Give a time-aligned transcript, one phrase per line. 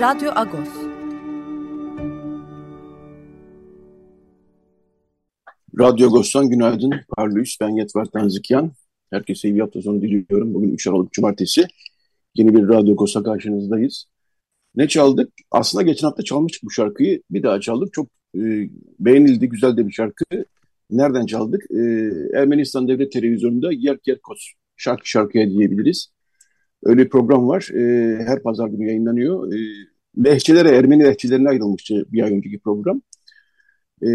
[0.00, 0.68] Radyo Agos.
[5.78, 6.90] Radyo Agos'tan günaydın.
[7.16, 7.56] Parlıyız.
[7.60, 8.72] Ben Yetver Tanzikyan.
[9.10, 10.54] Herkese iyi hafta sonu diliyorum.
[10.54, 11.66] Bugün 3 Aralık Cumartesi.
[12.34, 14.04] Yeni bir Radyo Agos'a karşınızdayız.
[14.74, 15.32] Ne çaldık?
[15.50, 17.22] Aslında geçen hafta çalmıştık bu şarkıyı.
[17.30, 17.92] Bir daha çaldık.
[17.92, 18.40] Çok e,
[19.00, 19.48] beğenildi.
[19.48, 20.24] Güzel de bir şarkı.
[20.90, 21.62] Nereden çaldık?
[21.70, 21.80] E,
[22.34, 24.40] Ermenistan Devlet Televizyonu'nda Yer Kerkos
[24.76, 26.10] şarkı şarkıya diyebiliriz.
[26.82, 27.68] Öyle bir program var.
[27.74, 29.52] E, her pazar günü yayınlanıyor.
[29.52, 29.58] E,
[30.18, 33.02] lehçelere, Ermeni lehçelerine ayrılmıştı bir ay önceki program.
[34.02, 34.08] E,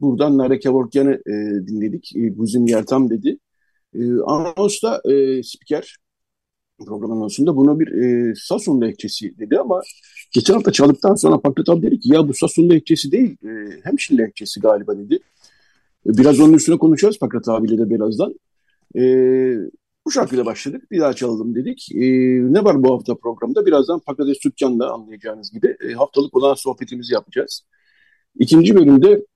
[0.00, 1.32] buradan Nare Kevorkyan'ı e,
[1.66, 2.16] dinledik.
[2.16, 3.38] E, Guzim Yertam dedi.
[3.94, 5.96] E, anonsta e, spiker
[6.86, 9.80] program anonsunda buna bir e, Sasun lehçesi dedi ama
[10.32, 14.18] geçen hafta çaldıktan sonra Fakret abi dedi ki ya bu Sasun lehçesi değil e, Hemşin
[14.18, 15.18] lehçesi galiba dedi.
[16.06, 18.34] E, biraz onun üstüne konuşacağız Fakret abiyle de birazdan.
[18.96, 19.02] E,
[20.06, 20.90] bu şarkıyla başladık.
[20.90, 21.88] Bir daha çalalım dedik.
[21.94, 22.00] E,
[22.52, 23.66] ne var bu hafta programda?
[23.66, 27.62] Birazdan Patates Tükkan'da anlayacağınız gibi e, haftalık olan sohbetimizi yapacağız.
[28.38, 29.26] İkinci bölümde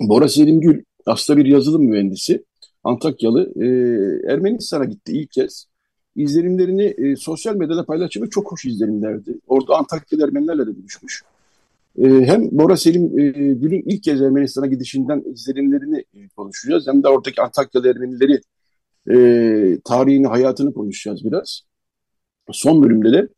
[0.00, 2.44] Bora Selim Gül, aslında bir yazılım mühendisi,
[2.84, 3.66] Antakyalı, e,
[4.32, 5.66] Ermenistan'a gitti ilk kez.
[6.16, 9.38] İzlenimlerini e, sosyal medyada paylaştı ve çok hoş izlenimlerdi.
[9.46, 11.22] Orada Antakyalı Ermenilerle de buluşmuş.
[11.98, 16.86] E, hem Bora Selim e, Gül'ün ilk kez Ermenistan'a gidişinden izlenimlerini e, konuşacağız.
[16.86, 18.40] Hem de oradaki Antakyalı Ermenileri
[19.10, 21.62] e, tarihini, hayatını konuşacağız biraz.
[22.50, 23.28] Son bölümde de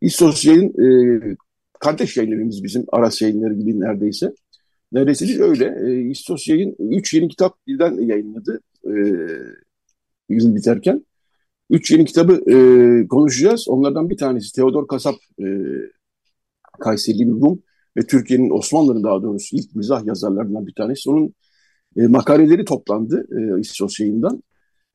[0.00, 1.36] İstosyal'in e,
[1.80, 4.32] kardeş yayınlarımız bizim Aras yayınları gibi neredeyse.
[4.92, 5.76] Neredeyse öyle.
[5.86, 8.92] E, İstosyal'in üç yeni kitap birden yayınladı e,
[10.28, 11.06] yıl biterken.
[11.70, 13.68] Üç yeni kitabı e, konuşacağız.
[13.68, 15.46] Onlardan bir tanesi Theodor Kasap, e,
[16.80, 17.62] Kayserili bir Rum
[17.96, 21.10] ve Türkiye'nin Osmanlı'nın daha doğrusu ilk mizah yazarlarından bir tanesi.
[21.10, 21.34] Onun
[21.96, 24.42] e, makaleleri toplandı e, İstos yayından.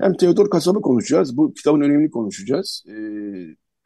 [0.02, 1.38] Hem Theodor Kasap'ı konuşacağız.
[1.38, 2.84] Bu kitabın önemini konuşacağız.
[2.88, 2.96] E,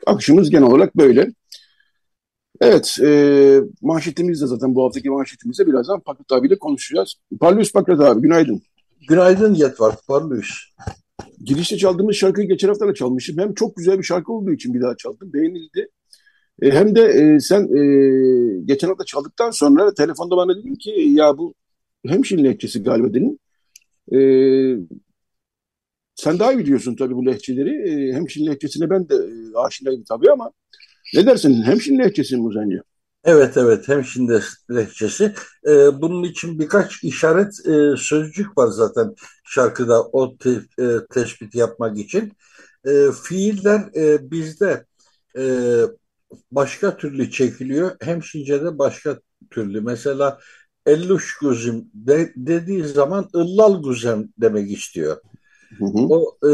[0.05, 1.31] akışımız genel olarak böyle.
[2.61, 7.15] Evet, e, manşetimiz de zaten bu haftaki manşetimizde birazdan Pakrat abiyle konuşacağız.
[7.39, 8.61] Parlıyız Pakrat abi, günaydın.
[9.09, 10.47] Günaydın Yetvar, parlıyız.
[11.43, 13.37] Girişte çaldığımız şarkıyı geçen hafta da çalmışım.
[13.37, 15.89] Hem çok güzel bir şarkı olduğu için bir daha çaldım, beğenildi.
[16.61, 21.37] E, hem de e, sen e, geçen hafta çaldıktan sonra telefonda bana dedin ki ya
[21.37, 21.53] bu
[22.07, 23.39] hemşin lehçesi galiba dedin.
[24.11, 24.17] E,
[26.17, 27.89] sen daha iyi biliyorsun tabii bu lehçeleri.
[27.89, 30.51] E, hemşin lehçesine ben de e, aşinayım tabii ama
[31.15, 31.63] ne dersin?
[31.63, 32.81] Hemşin lehçesi mi sence?
[33.23, 34.29] Evet evet hemşin
[34.71, 35.33] lehçesi.
[35.67, 41.97] Ee, bunun için birkaç işaret e, sözcük var zaten şarkıda o te, e, tespit yapmak
[41.97, 42.31] için.
[42.85, 42.91] E,
[43.23, 44.85] fiiller e, bizde
[45.37, 45.43] e,
[46.51, 47.91] başka türlü çekiliyor.
[48.01, 49.19] Hemşince'de başka
[49.51, 49.81] türlü.
[49.81, 50.39] Mesela
[50.85, 55.17] elluş guzim de, dediği zaman ıllal guzem demek istiyor.
[55.79, 56.07] Hı hı.
[56.09, 56.51] O e,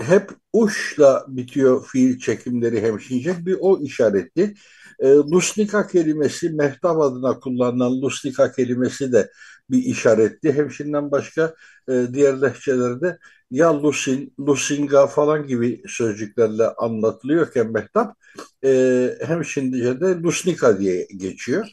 [0.00, 4.54] hep uşla bitiyor fiil çekimleri hemşince bir o işaretli.
[5.00, 9.30] E, lusnika kelimesi mehtap adına kullanılan lusnika kelimesi de
[9.70, 10.52] bir işaretli.
[10.52, 11.54] Hemşinden başka
[11.88, 13.18] e, diğer lehçelerde
[13.50, 18.16] ya lusin, lusinga falan gibi sözcüklerle anlatılıyorken mehtap
[18.64, 21.66] e, hemşindice'de lusnika diye geçiyor.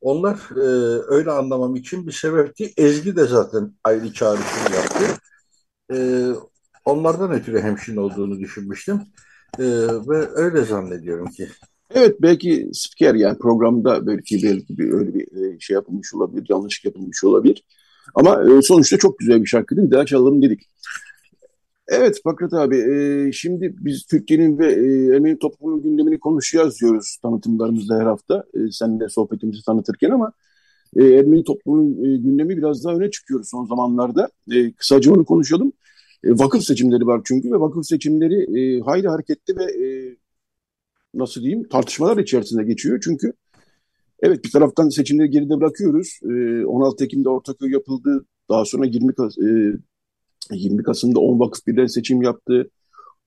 [0.00, 0.60] Onlar e,
[1.08, 2.72] öyle anlamam için bir sebepti.
[2.76, 5.04] Ezgi de zaten ayrı çağrışım yaptı.
[5.92, 6.28] E,
[6.84, 9.00] onlardan ötürü hemşin olduğunu düşünmüştüm.
[9.58, 9.64] E,
[10.08, 11.48] ve öyle zannediyorum ki.
[11.90, 17.24] Evet belki spiker yani programda belki belki bir öyle bir şey yapılmış olabilir, yanlış yapılmış
[17.24, 17.64] olabilir.
[18.14, 19.92] Ama e, sonuçta çok güzel bir şarkı değil mi?
[19.92, 20.68] Daha çalalım dedik.
[21.88, 27.98] Evet Fakret abi, e, şimdi biz Türkiye'nin ve e, Ermeni toplumunun gündemini konuşacağız diyoruz tanıtımlarımızda
[27.98, 28.44] her hafta.
[28.54, 30.32] E, sen de sohbetimizi tanıtırken ama
[30.96, 34.28] e, Ermeni toplumunun e, gündemi biraz daha öne çıkıyor son zamanlarda.
[34.52, 35.72] E, kısaca onu konuşalım.
[36.24, 40.16] E, vakıf seçimleri var çünkü ve vakıf seçimleri e, hayli hareketli ve e,
[41.14, 43.00] nasıl diyeyim tartışmalar içerisinde geçiyor.
[43.04, 43.32] Çünkü
[44.22, 46.20] evet bir taraftan seçimleri geride bırakıyoruz.
[46.24, 48.26] E, 16 Ekim'de Ortaköy yapıldı.
[48.50, 49.72] Daha sonra 20 Kas e,
[50.52, 52.70] 20 Kasım'da 10 vakıf birden seçim yaptı.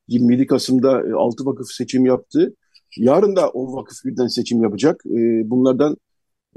[0.07, 2.55] 27 Kasım'da 6 vakıf seçim yaptı.
[2.97, 5.03] Yarın da 10 vakıf birden seçim yapacak.
[5.05, 5.97] E, bunlardan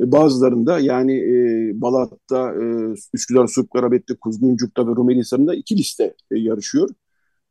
[0.01, 6.39] bazılarında yani e, Balat'ta, e, Üsküdar, Surp, Karabet'te, Kuzguncuk'ta ve Rumeli Hisarı'nda iki liste e,
[6.39, 6.89] yarışıyor.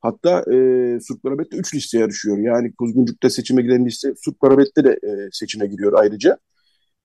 [0.01, 2.37] Hatta e, Surp Garabet'te 3 liste yarışıyor.
[2.37, 6.37] Yani Kuzguncuk'ta seçime giren liste Surp Garabet'te de e, seçime giriyor ayrıca.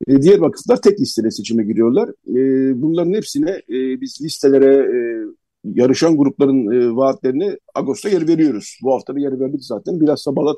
[0.08, 2.08] E, diğer vakıflar tek listede seçime giriyorlar.
[2.08, 4.98] E, bunların hepsine e, biz listelere e,
[5.64, 8.78] yarışan grupların e, vaatlerini Ağustos'ta yer veriyoruz.
[8.82, 10.00] Bu hafta bir yer verdik zaten.
[10.00, 10.56] Biraz da Balat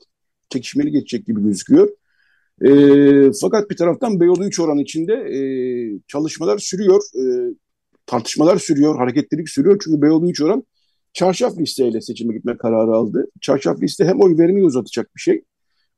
[0.50, 1.88] çekişmeli geçecek gibi gözüküyor.
[2.64, 2.70] E,
[3.41, 5.38] fakat bir taraftan Beyoğlu 3 oran içinde e,
[6.08, 7.03] çalışmalar sürüyor.
[7.14, 7.55] E,
[8.06, 9.81] tartışmalar sürüyor, hareketlilik sürüyor.
[9.85, 10.64] Çünkü Beyoğlu 3 oran
[11.12, 13.26] çarşaf listeyle seçime gitme kararı aldı.
[13.41, 15.43] Çarşaf liste hem oy vermeyi uzatacak bir şey.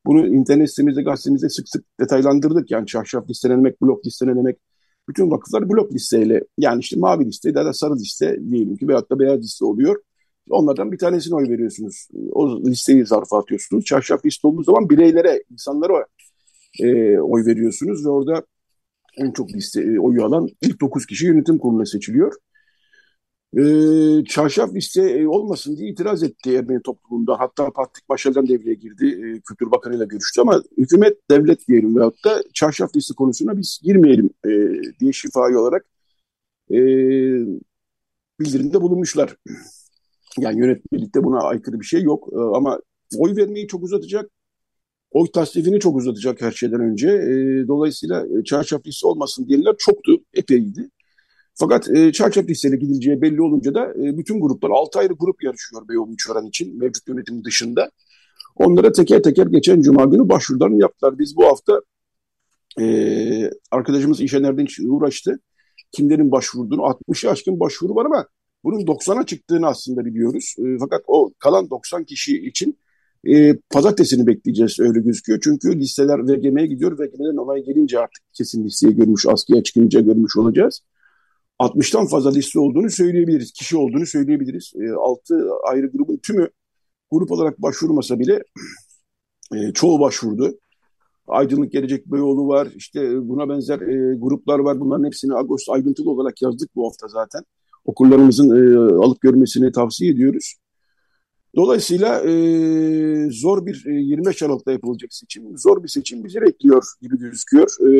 [0.06, 2.70] Bunu internet sitemizde, gazetemizde sık sık detaylandırdık.
[2.70, 4.58] Yani çarşaf listelenemek, blok listelenemek.
[5.08, 9.10] Bütün vakıflar blok listeyle yani işte mavi liste ya da sarı liste diyelim ki veyahut
[9.10, 10.02] da beyaz liste oluyor.
[10.50, 12.08] Onlardan bir tanesine oy veriyorsunuz.
[12.32, 13.84] O listeyi zarfa atıyorsunuz.
[13.84, 16.06] Çarşaf liste olduğu zaman bireylere, insanlara
[16.80, 18.46] e, oy veriyorsunuz ve orada
[19.18, 22.32] en çok liste e, oyu alan ilk 9 kişi yönetim kuruluna seçiliyor.
[23.56, 23.62] E,
[24.24, 27.40] çarşaf liste e, olmasın diye itiraz etti Ermeni toplumunda.
[27.40, 29.06] Hatta Patrik Başar'dan devreye girdi.
[29.06, 33.80] E, Kültür Bakanı ile görüştü ama hükümet, devlet diyelim veyahut da çarşaf liste konusuna biz
[33.82, 34.50] girmeyelim e,
[35.00, 35.86] diye şifai olarak
[36.70, 36.76] e,
[38.40, 39.36] bildirimde bulunmuşlar.
[40.38, 42.80] Yani yönetmelikte buna aykırı bir şey yok e, ama
[43.18, 44.30] oy vermeyi çok uzatacak
[45.10, 47.08] oy tasnifini çok uzatacak her şeyden önce.
[47.08, 50.90] E, dolayısıyla e, çarşaf liste olmasın diyenler çoktu, epeydi.
[51.54, 55.88] Fakat e, çarşaf listeyle gidileceği belli olunca da e, bütün gruplar, 6 ayrı grup yarışıyor
[55.88, 57.90] Beyoğlu Çoran için mevcut yönetim dışında.
[58.56, 61.18] Onlara teker teker geçen cuma günü başvurularını yaptılar.
[61.18, 61.80] Biz bu hafta
[62.80, 65.40] e, arkadaşımız İşen Erdinç uğraştı.
[65.92, 68.26] Kimlerin başvurduğunu, 60'ı aşkın başvuru var ama
[68.64, 70.54] bunun 90'a çıktığını aslında biliyoruz.
[70.58, 72.78] E, fakat o kalan 90 kişi için
[73.28, 75.40] e, pazartesini bekleyeceğiz öyle gözüküyor.
[75.44, 76.92] Çünkü listeler VGM'ye gidiyor.
[76.92, 80.80] VGM'den olay gelince artık kesin listeye görmüş, askıya çıkınca görmüş olacağız.
[81.60, 83.52] 60'tan fazla liste olduğunu söyleyebiliriz.
[83.52, 84.72] Kişi olduğunu söyleyebiliriz.
[84.76, 86.48] E, 6 ayrı grubun tümü
[87.10, 88.42] grup olarak başvurmasa bile
[89.54, 90.58] e, çoğu başvurdu.
[91.28, 92.68] Aydınlık Gelecek Beyoğlu var.
[92.76, 94.80] İşte buna benzer e, gruplar var.
[94.80, 97.42] Bunların hepsini Ağustos ayrıntılı olarak yazdık bu hafta zaten.
[97.84, 100.54] Okullarımızın e, alıp görmesini tavsiye ediyoruz.
[101.56, 107.18] Dolayısıyla e, zor bir e, 25 Aralık'ta yapılacak seçim, zor bir seçim bizi bekliyor gibi
[107.18, 107.68] gözüküyor.
[107.80, 107.90] E,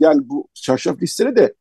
[0.00, 1.54] yani bu çarşaf listede de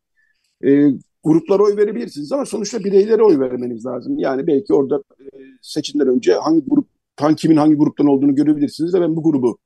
[0.69, 0.91] e,
[1.23, 4.19] gruplara oy verebilirsiniz ama sonuçta bireylere oy vermeniz lazım.
[4.19, 5.25] Yani belki orada e,
[5.61, 6.87] seçimden önce hangi grup,
[7.19, 9.57] hangi kimin hangi gruptan olduğunu görebilirsiniz ve ben bu grubu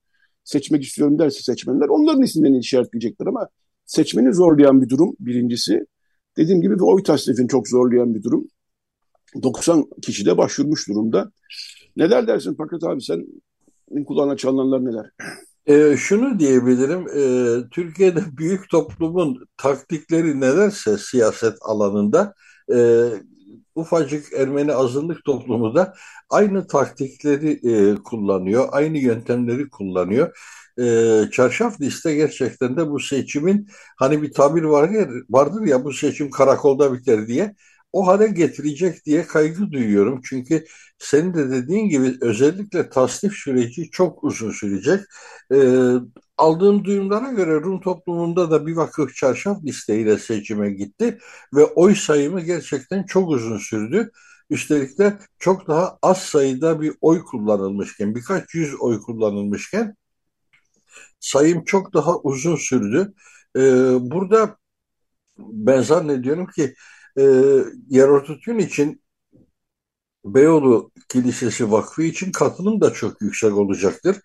[0.44, 3.48] seçmek istiyorum derse seçmenler onların isimlerini işaretleyecekler ama
[3.86, 5.86] seçmeni zorlayan bir durum birincisi.
[6.38, 8.48] Dediğim gibi bir oy tasnifini çok zorlayan bir durum.
[9.42, 11.32] 90 kişi de başvurmuş durumda.
[11.98, 13.26] Neler dersin Fakat abi sen
[14.08, 15.10] kulağına çalınanlar neler?
[15.66, 17.24] E, şunu diyebilirim, e,
[17.70, 22.34] Türkiye'de büyük toplumun taktikleri nelerse siyaset alanında
[22.74, 23.08] e,
[23.76, 25.94] ufacık Ermeni azınlık toplumu da
[26.30, 30.38] aynı taktikleri e, kullanıyor, aynı yöntemleri kullanıyor.
[30.80, 30.86] E,
[31.32, 36.30] çarşaf liste gerçekten de bu seçimin hani bir tabir var ya, vardır ya bu seçim
[36.30, 37.56] karakolda biter diye
[37.94, 40.22] o hale getirecek diye kaygı duyuyorum.
[40.24, 40.66] Çünkü
[40.98, 45.02] senin de dediğin gibi özellikle tasnif süreci çok uzun sürecek.
[45.54, 45.94] Ee,
[46.38, 51.18] aldığım duyumlara göre Rum toplumunda da bir vakıf çarşaf listeyle seçime gitti
[51.56, 54.12] ve oy sayımı gerçekten çok uzun sürdü.
[54.50, 59.96] Üstelik de çok daha az sayıda bir oy kullanılmışken, birkaç yüz oy kullanılmışken
[61.20, 63.14] sayım çok daha uzun sürdü.
[63.58, 63.62] Ee,
[64.02, 64.58] burada
[65.38, 66.74] ben zannediyorum ki
[67.18, 67.24] e,
[67.90, 69.02] Yaratutun için
[70.26, 74.18] Beyoğlu Kilisesi Vakfı için katılım da çok yüksek olacaktır.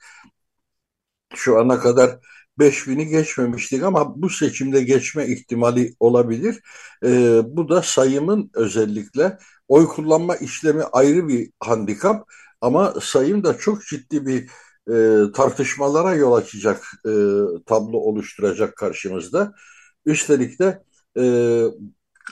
[1.34, 2.18] Şu ana kadar
[2.58, 6.60] 5000'i geçmemiştik ama bu seçimde geçme ihtimali olabilir.
[7.04, 12.28] E, bu da sayımın özellikle oy kullanma işlemi ayrı bir handikap
[12.60, 14.50] ama sayım da çok ciddi bir
[14.94, 17.10] e, tartışmalara yol açacak e,
[17.66, 19.54] tablo oluşturacak karşımızda.
[20.06, 20.82] Üstelik de
[21.18, 21.22] e,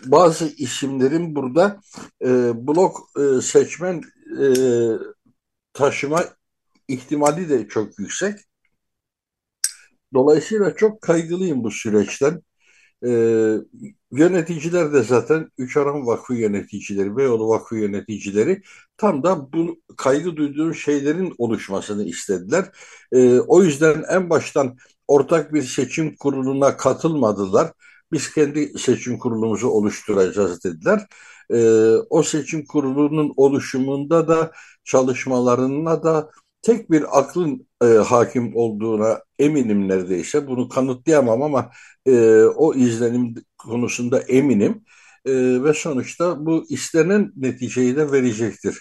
[0.04, 1.80] bazı isimlerin burada
[2.22, 2.28] e,
[2.66, 4.02] blok e, seçmen
[4.40, 4.46] e,
[5.72, 6.24] taşıma
[6.88, 8.38] ihtimali de çok yüksek.
[10.14, 12.42] Dolayısıyla çok kaygılıyım bu süreçten.
[13.06, 13.10] E,
[14.12, 18.62] yöneticiler de zaten Üçaran Vakfı yöneticileri, Beyoğlu Vakfı yöneticileri
[18.96, 22.64] tam da bu kaygı duyduğu şeylerin oluşmasını istediler.
[23.12, 24.76] E, o yüzden en baştan
[25.08, 27.72] ortak bir seçim kuruluna katılmadılar
[28.12, 31.06] biz kendi seçim kurulumuzu oluşturacağız dediler.
[31.52, 31.58] E,
[32.10, 34.52] o seçim kurulunun oluşumunda da
[34.84, 36.30] çalışmalarına da
[36.62, 40.46] tek bir aklın e, hakim olduğuna eminim neredeyse.
[40.46, 41.70] Bunu kanıtlayamam ama
[42.06, 44.84] e, o izlenim konusunda eminim.
[45.26, 45.32] E,
[45.64, 48.78] ve sonuçta bu istenen neticeyi de verecektir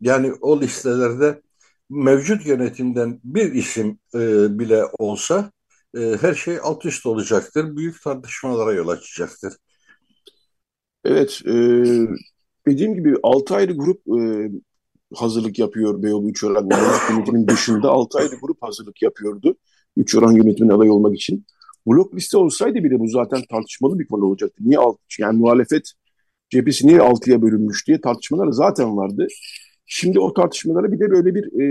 [0.00, 1.42] Yani o listelerde
[1.90, 4.18] mevcut yönetimden bir isim e,
[4.58, 5.52] bile olsa
[5.96, 7.76] e, her şey alt üst olacaktır.
[7.76, 9.54] Büyük tartışmalara yol açacaktır.
[11.04, 11.54] Evet, e,
[12.66, 14.50] dediğim gibi 6 ayrı grup e,
[15.14, 16.68] hazırlık yapıyor Beyoğlu Üçören
[17.10, 19.56] yönetimin dışında 6 ayrı grup hazırlık yapıyordu.
[19.96, 21.46] Üçören yönetimin aday olmak için.
[21.86, 24.56] Blok liste olsaydı bile bu zaten tartışmalı bir konu olacaktı.
[24.60, 25.92] Niye alt, yani muhalefet
[26.50, 29.26] cephesi niye altıya bölünmüş diye tartışmalar zaten vardı.
[29.86, 31.64] Şimdi o tartışmalara bir de böyle bir e,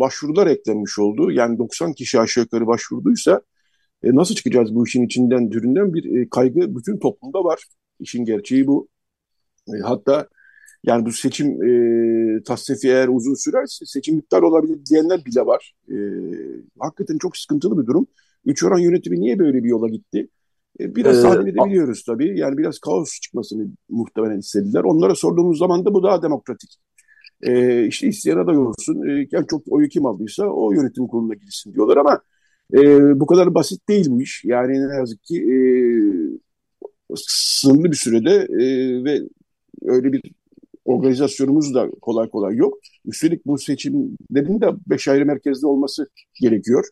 [0.00, 1.32] başvurular eklenmiş oldu.
[1.32, 3.42] Yani 90 kişi aşağı yukarı başvurduysa
[4.02, 7.64] e, nasıl çıkacağız bu işin içinden türünden bir e, kaygı bütün toplumda var.
[8.00, 8.88] İşin gerçeği bu.
[9.68, 10.28] E, hatta
[10.84, 15.74] yani bu seçim e, tasnifi eğer uzun sürerse seçim iptal olabilir diyenler bile var.
[15.88, 15.96] E,
[16.78, 18.06] hakikaten çok sıkıntılı bir durum.
[18.44, 20.28] Üç oran yönetimi niye böyle bir yola gitti?
[20.80, 22.38] E, biraz ee, tahmin edebiliyoruz tabii.
[22.38, 24.84] Yani biraz kaos çıkmasını muhtemelen istediler.
[24.84, 26.76] Onlara sorduğumuz zaman da bu daha demokratik.
[27.42, 29.08] E, işte isteyen aday olsun.
[29.08, 32.20] E, yani çok oyu kim aldıysa o yönetim kuruluna gitsin diyorlar ama
[32.74, 32.80] e,
[33.20, 34.44] bu kadar basit değil bu iş.
[34.44, 35.56] Yani ne yazık ki e,
[37.16, 38.64] sınırlı bir sürede e,
[39.04, 39.20] ve
[39.84, 40.22] öyle bir
[40.84, 42.78] organizasyonumuz da kolay kolay yok.
[43.04, 46.08] Üstelik bu seçimlerin de beş ayrı merkezde olması
[46.40, 46.84] gerekiyor.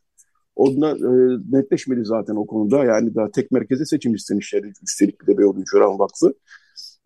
[0.56, 2.84] Onlar e, netleşmedi zaten o konuda.
[2.84, 4.64] Yani daha tek merkeze seçim istemişler.
[4.82, 6.34] Üstelik de Beyoğlu Şören Vakfı.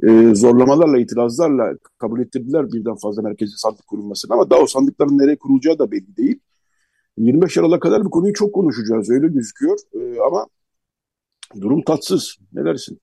[0.03, 4.35] E, zorlamalarla, itirazlarla kabul ettirdiler birden fazla merkezi sandık kurulmasını.
[4.35, 6.41] Ama daha o sandıkların nereye kurulacağı da belli değil.
[7.19, 9.11] 25 Aralık'a kadar bu konuyu çok konuşacağız.
[9.11, 9.79] Öyle gözüküyor.
[9.95, 10.47] E, ama
[11.61, 12.37] durum tatsız.
[12.53, 13.01] Ne dersin?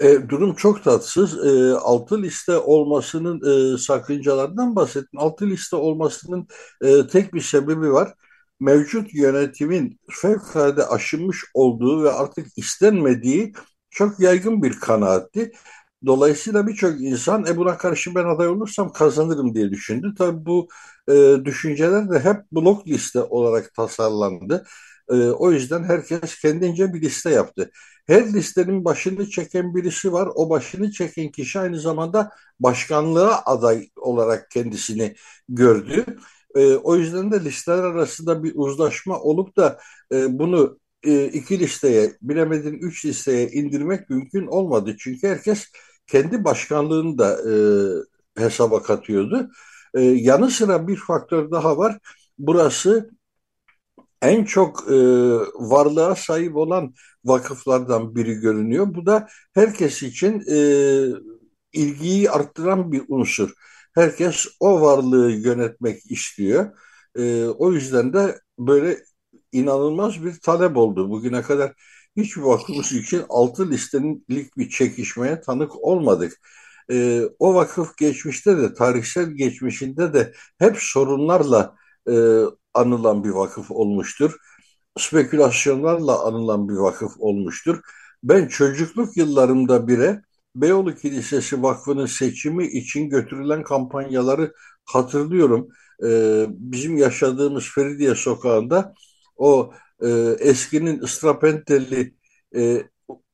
[0.00, 1.46] E, durum çok tatsız.
[1.46, 3.40] E, altı liste olmasının
[3.74, 5.20] e, sakıncalarından bahsettim.
[5.20, 6.46] Altı liste olmasının
[6.82, 8.14] e, tek bir sebebi var
[8.60, 13.52] mevcut yönetimin fevkalade aşınmış olduğu ve artık istenmediği
[13.90, 15.52] çok yaygın bir kanaatti.
[16.06, 20.14] Dolayısıyla birçok insan e buna karşı ben aday olursam kazanırım diye düşündü.
[20.18, 20.68] Tabii bu
[21.08, 24.64] e, düşünceler de hep blok liste olarak tasarlandı.
[25.10, 27.70] E, o yüzden herkes kendince bir liste yaptı.
[28.06, 30.28] Her listenin başını çeken birisi var.
[30.34, 32.30] O başını çeken kişi aynı zamanda
[32.60, 35.14] başkanlığa aday olarak kendisini
[35.48, 36.04] gördü.
[36.54, 39.78] E, o yüzden de listeler arasında bir uzlaşma olup da
[40.12, 44.96] e, bunu e, iki listeye, bilemedin üç listeye indirmek mümkün olmadı.
[44.98, 45.66] Çünkü herkes
[46.10, 47.38] kendi başkanlığını da
[48.36, 49.50] e, hesaba katıyordu.
[49.94, 51.98] E, yanı sıra bir faktör daha var.
[52.38, 53.10] Burası
[54.22, 54.94] en çok e,
[55.54, 58.94] varlığa sahip olan vakıflardan biri görünüyor.
[58.94, 60.58] Bu da herkes için e,
[61.72, 63.50] ilgiyi arttıran bir unsur.
[63.94, 66.70] Herkes o varlığı yönetmek istiyor.
[67.16, 68.98] E, o yüzden de böyle
[69.52, 71.10] inanılmaz bir talep oldu.
[71.10, 71.72] Bugüne kadar
[72.20, 76.40] hiçbir vakıf için altı listelik bir çekişmeye tanık olmadık.
[76.90, 81.74] E, o vakıf geçmişte de tarihsel geçmişinde de hep sorunlarla
[82.10, 82.14] e,
[82.74, 84.36] anılan bir vakıf olmuştur.
[84.98, 87.80] Spekülasyonlarla anılan bir vakıf olmuştur.
[88.22, 90.22] Ben çocukluk yıllarımda bile
[90.56, 94.52] Beyoğlu Kilisesi Vakfı'nın seçimi için götürülen kampanyaları
[94.84, 95.68] hatırlıyorum.
[96.04, 98.94] Ee, bizim yaşadığımız Feridiye Sokağı'nda
[99.36, 99.72] o
[100.02, 100.08] e,
[100.40, 102.14] eskinin Strapentelli
[102.56, 102.82] e,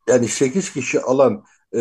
[0.08, 1.78] yani 8 kişi alan e,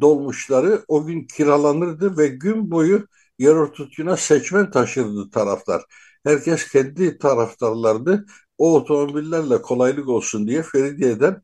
[0.00, 3.06] dolmuşları o gün kiralanırdı ve gün boyu
[3.38, 5.82] yer ortutuna seçmen taşırdı taraftar.
[6.24, 8.26] Herkes kendi taraftarlardı.
[8.58, 11.42] O otomobillerle kolaylık olsun diye Feridiye'den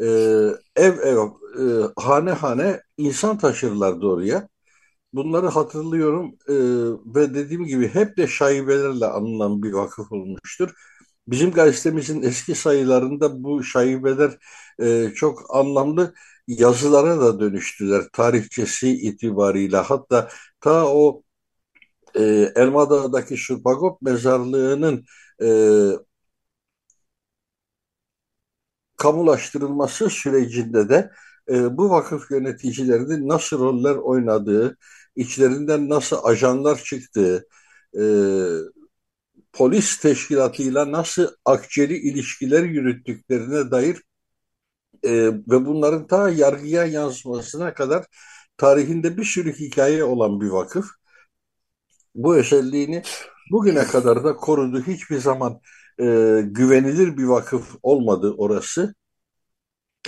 [0.00, 0.04] e,
[0.76, 1.18] ev ev,
[1.60, 4.48] e, hane hane insan taşırlardı oraya.
[5.12, 6.54] Bunları hatırlıyorum e,
[7.14, 10.70] ve dediğim gibi hep de şaibelerle anılan bir vakıf olmuştur.
[11.30, 14.38] Bizim gazetemizin eski sayılarında bu şaibeler
[14.82, 16.14] e, çok anlamlı
[16.48, 19.90] yazılara da dönüştüler tarihçesi itibarıyla.
[19.90, 20.28] Hatta
[20.60, 21.22] ta o
[22.14, 22.22] e,
[22.56, 25.04] Elmadağ'daki Şurpagop mezarlığının
[25.42, 25.48] e,
[28.96, 31.10] kamulaştırılması sürecinde de
[31.50, 34.76] e, bu vakıf yöneticilerinin nasıl roller oynadığı,
[35.16, 37.46] içlerinden nasıl ajanlar çıktığı,
[37.98, 38.02] e,
[39.52, 44.02] polis teşkilatıyla nasıl akçeli ilişkiler yürüttüklerine dair
[45.02, 48.06] e, ve bunların ta yargıya yansımasına kadar
[48.56, 50.86] tarihinde bir sürü hikaye olan bir vakıf.
[52.14, 53.02] Bu özelliğini
[53.50, 54.82] bugüne kadar da korudu.
[54.86, 55.60] Hiçbir zaman
[56.00, 56.04] e,
[56.44, 58.94] güvenilir bir vakıf olmadı orası.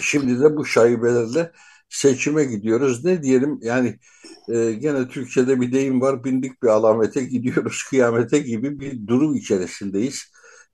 [0.01, 1.53] Şimdi de bu şaibelerle
[1.93, 3.05] seçime gidiyoruz.
[3.05, 3.99] Ne diyelim yani
[4.49, 10.23] e, gene Türkçe'de bir deyim var bindik bir alamete gidiyoruz kıyamete gibi bir durum içerisindeyiz.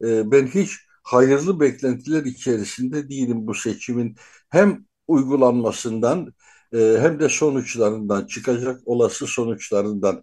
[0.04, 0.70] E, ben hiç
[1.02, 4.16] hayırlı beklentiler içerisinde değilim bu seçimin
[4.48, 6.34] hem uygulanmasından
[6.74, 10.22] e, hem de sonuçlarından çıkacak olası sonuçlarından.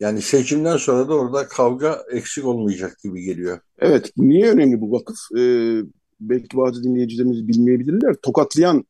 [0.00, 3.58] Yani seçimden sonra da orada kavga eksik olmayacak gibi geliyor.
[3.78, 5.16] Evet, niye önemli bu vakıf?
[5.38, 5.80] Ee,
[6.20, 8.14] belki bazı dinleyicilerimiz bilmeyebilirler.
[8.22, 8.84] Tokatlayan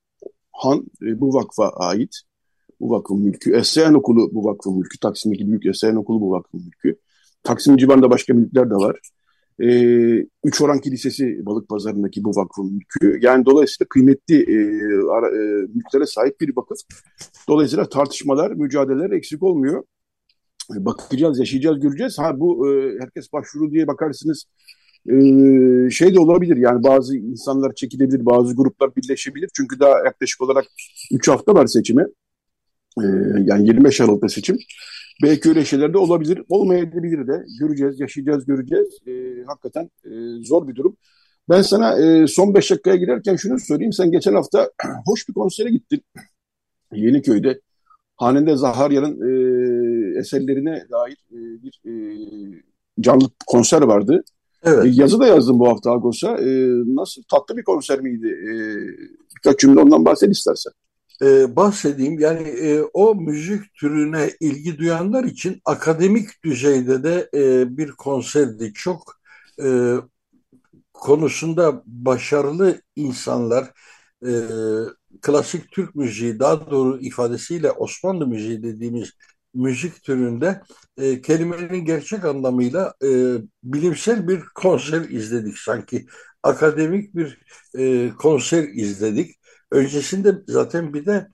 [0.61, 2.21] Han e, bu vakfa ait.
[2.81, 3.57] Bu vakfın mülkü.
[3.57, 4.99] Esayen Okulu bu vakfın mülkü.
[4.99, 6.99] Taksim'deki büyük Esayen Okulu bu vakfın mülkü.
[7.43, 9.00] Taksim civarında başka mülkler de var.
[9.62, 13.19] Ee, Üç Oran Kilisesi balık pazarındaki bu vakfın mülkü.
[13.26, 14.57] Yani dolayısıyla kıymetli e,
[15.11, 16.79] ara, e, mülklere sahip bir vakıf.
[17.49, 19.85] Dolayısıyla tartışmalar, mücadeleler eksik olmuyor.
[20.71, 22.19] Bakacağız, yaşayacağız, göreceğiz.
[22.19, 24.45] Ha bu e, herkes başvuru diye bakarsınız
[25.09, 26.57] e, şey de olabilir.
[26.57, 29.50] Yani bazı insanlar çekilebilir, bazı gruplar birleşebilir.
[29.57, 30.64] Çünkü daha yaklaşık olarak
[31.12, 32.02] 3 hafta var seçime.
[32.99, 33.04] E,
[33.45, 34.59] yani 25 Aralık'ta seçim.
[35.23, 36.42] Belki öyle şeyler de olabilir.
[36.49, 37.45] Olmayabilir de.
[37.61, 38.99] Göreceğiz, yaşayacağız, göreceğiz.
[39.07, 40.11] E, hakikaten e,
[40.45, 40.97] zor bir durum.
[41.49, 43.92] Ben sana e, son 5 dakikaya girerken şunu söyleyeyim.
[43.92, 44.71] Sen geçen hafta
[45.07, 46.02] hoş bir konsere gittin.
[46.92, 47.61] Yeniköy'de.
[48.16, 51.80] Hanende Zaharya'nın e, eserlerine dair e, bir
[53.00, 54.25] canlı konser vardı.
[54.62, 54.85] Evet.
[54.85, 56.37] E, yazı da yazdım bu hafta Agos'a.
[56.37, 58.29] E, nasıl tatlı bir konser miydi?
[58.29, 58.52] E,
[59.37, 60.73] birkaç cümle ondan bahset istersen.
[61.23, 62.19] Ee, bahsedeyim.
[62.19, 68.73] Yani e, o müzik türüne ilgi duyanlar için akademik düzeyde de e, bir konserdi.
[68.75, 69.14] Çok
[69.64, 69.97] e,
[70.93, 73.73] konusunda başarılı insanlar,
[74.26, 74.31] e,
[75.23, 79.12] klasik Türk müziği daha doğru ifadesiyle Osmanlı müziği dediğimiz
[79.54, 80.61] müzik türünde
[80.97, 83.09] e, kelimenin gerçek anlamıyla e,
[83.64, 86.07] bilimsel bir konser izledik sanki.
[86.42, 87.38] Akademik bir
[87.78, 89.40] e, konser izledik.
[89.71, 91.28] Öncesinde zaten bir de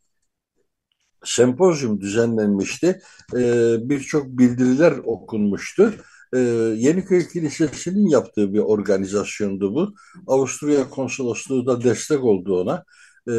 [1.25, 3.01] sempozyum düzenlenmişti.
[3.37, 5.95] E, Birçok bildiriler okunmuştu.
[6.35, 6.39] E,
[6.77, 9.95] Yeniköy Kilisesi'nin yaptığı bir organizasyondu bu.
[10.27, 12.85] Avusturya Konsolosluğu da destek oldu ona
[13.29, 13.35] e,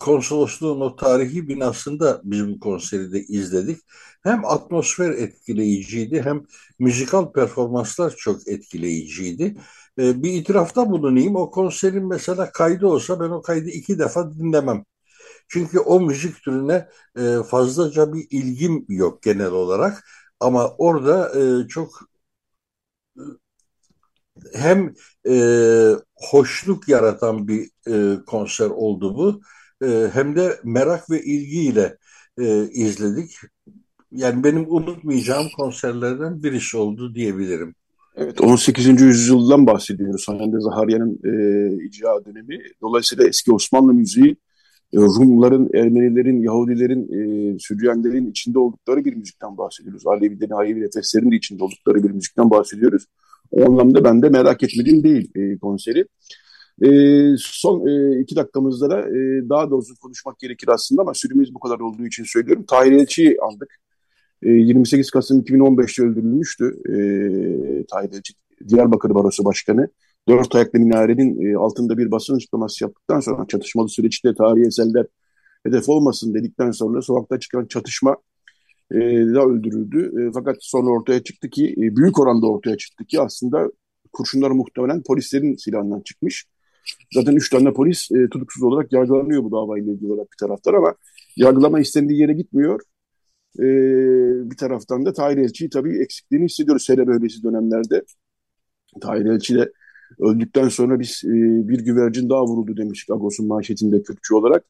[0.00, 3.80] konsolosluğun o tarihi binasında biz bu konseri de izledik.
[4.22, 6.42] Hem atmosfer etkileyiciydi hem
[6.78, 9.56] müzikal performanslar çok etkileyiciydi.
[9.98, 11.36] E, bir itirafta bulunayım.
[11.36, 14.84] O konserin mesela kaydı olsa ben o kaydı iki defa dinlemem.
[15.48, 16.88] Çünkü o müzik türüne
[17.18, 20.04] e, fazlaca bir ilgim yok genel olarak.
[20.40, 22.00] Ama orada e, çok
[24.54, 24.94] hem
[25.28, 25.36] e,
[26.14, 29.40] hoşluk yaratan bir e, konser oldu bu
[29.86, 31.96] e, hem de merak ve ilgiyle
[32.38, 33.30] e, izledik.
[34.12, 37.74] Yani benim unutmayacağım konserlerden birisi oldu diyebilirim.
[38.16, 39.00] Evet 18.
[39.00, 40.28] yüzyıldan bahsediyoruz.
[40.28, 42.58] Hande Zaharya'nın e, icra dönemi.
[42.82, 44.36] Dolayısıyla eski Osmanlı müziği
[44.92, 50.06] e, Rumların, Ermenilerin, Yahudilerin, e, Süryanlerin içinde oldukları bir müzikten bahsediyoruz.
[50.06, 53.06] Alevilerin, Alevi nefeslerin de içinde oldukları bir müzikten bahsediyoruz.
[53.54, 56.06] O anlamda ben de merak etmediğim değil e, konseri.
[56.82, 56.88] E,
[57.38, 61.60] son e, iki dakikamızda da e, daha da uzun konuşmak gerekir aslında ama süremiz bu
[61.60, 62.64] kadar olduğu için söylüyorum.
[62.68, 63.68] Tahir Elçi'yi aldık.
[64.42, 66.96] E, 28 Kasım 2015'te öldürülmüştü e,
[67.86, 68.34] Tahir Elçi,
[68.68, 69.88] Diyarbakır Barosu Başkanı.
[70.28, 75.06] Dört ayaklı minarenin e, altında bir basın açıklaması yaptıktan sonra çatışmalı süreçte tarihi eserler
[75.66, 78.16] hedef olmasın dedikten sonra sokakta çıkan çatışma
[78.92, 80.28] da öldürüldü.
[80.28, 83.70] E, fakat sonra ortaya çıktı ki, e, büyük oranda ortaya çıktı ki aslında
[84.12, 86.46] kurşunlar muhtemelen polislerin silahından çıkmış.
[87.14, 90.94] Zaten üç tane polis e, tutuksuz olarak yargılanıyor bu davayla ilgili olarak bir taraftar ama
[91.36, 92.80] yargılama istendiği yere gitmiyor.
[93.58, 93.64] E,
[94.50, 98.04] bir taraftan da Tahir Elçi'yi tabii eksikliğini hissediyoruz hele böylesi dönemlerde.
[99.00, 99.72] Tahir Elçi de
[100.20, 101.28] öldükten sonra biz e,
[101.68, 104.64] bir güvercin daha vuruldu demiştik Agos'un manşetinde Kürtçü olarak.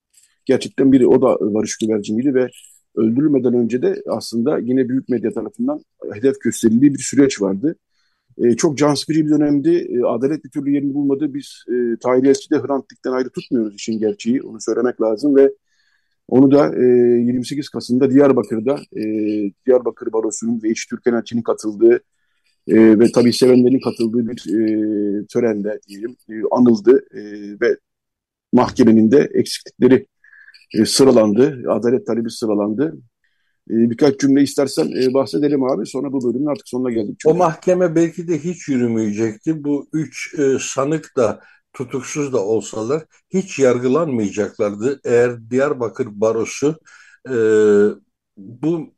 [0.44, 2.48] Gerçekten biri o da varış güverciniydi ve
[2.96, 5.80] öldürülmeden önce de aslında yine büyük medya tarafından
[6.12, 7.76] hedef gösterildiği bir süreç vardı.
[8.38, 9.70] E, çok can sıkıcı bir dönemdi.
[9.90, 11.34] E, adalet bir türlü yerini bulmadı.
[11.34, 14.42] Biz e, Tahir Elçi'de Hrant Dik'ten ayrı tutmuyoruz işin gerçeği.
[14.42, 15.50] Onu söylemek lazım ve
[16.28, 19.02] onu da e, 28 Kasım'da Diyarbakır'da e,
[19.66, 22.00] Diyarbakır Barosu'nun ve İç Türkan Elçi'nin katıldığı
[22.68, 27.20] e, ve tabii sevenlerin katıldığı bir e, törende diyelim e, anıldı e,
[27.60, 27.76] ve
[28.52, 30.06] mahkemenin de eksiklikleri
[30.72, 31.62] e, sıralandı.
[31.68, 32.96] Adalet talebi sıralandı.
[33.70, 35.86] E, birkaç cümle istersen e, bahsedelim abi.
[35.86, 37.16] Sonra bu bölümün artık sonuna geldik.
[37.18, 37.34] Çünkü.
[37.34, 39.64] O mahkeme belki de hiç yürümeyecekti.
[39.64, 41.40] Bu üç e, sanık da
[41.72, 45.00] tutuksuz da olsalar hiç yargılanmayacaklardı.
[45.04, 46.78] Eğer Diyarbakır Barosu
[47.28, 47.36] e,
[48.36, 48.94] bu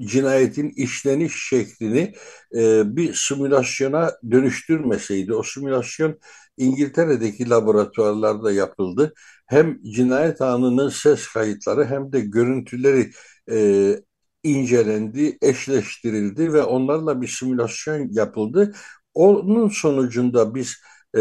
[0.00, 2.14] cinayetin işleniş şeklini
[2.56, 6.18] e, bir simülasyona dönüştürmeseydi, o simülasyon
[6.56, 9.14] İngiltere'deki laboratuvarlarda yapıldı.
[9.46, 13.10] Hem cinayet anının ses kayıtları hem de görüntüleri
[13.50, 13.56] e,
[14.42, 18.74] incelendi, eşleştirildi ve onlarla bir simülasyon yapıldı.
[19.14, 20.76] Onun sonucunda biz
[21.18, 21.20] e,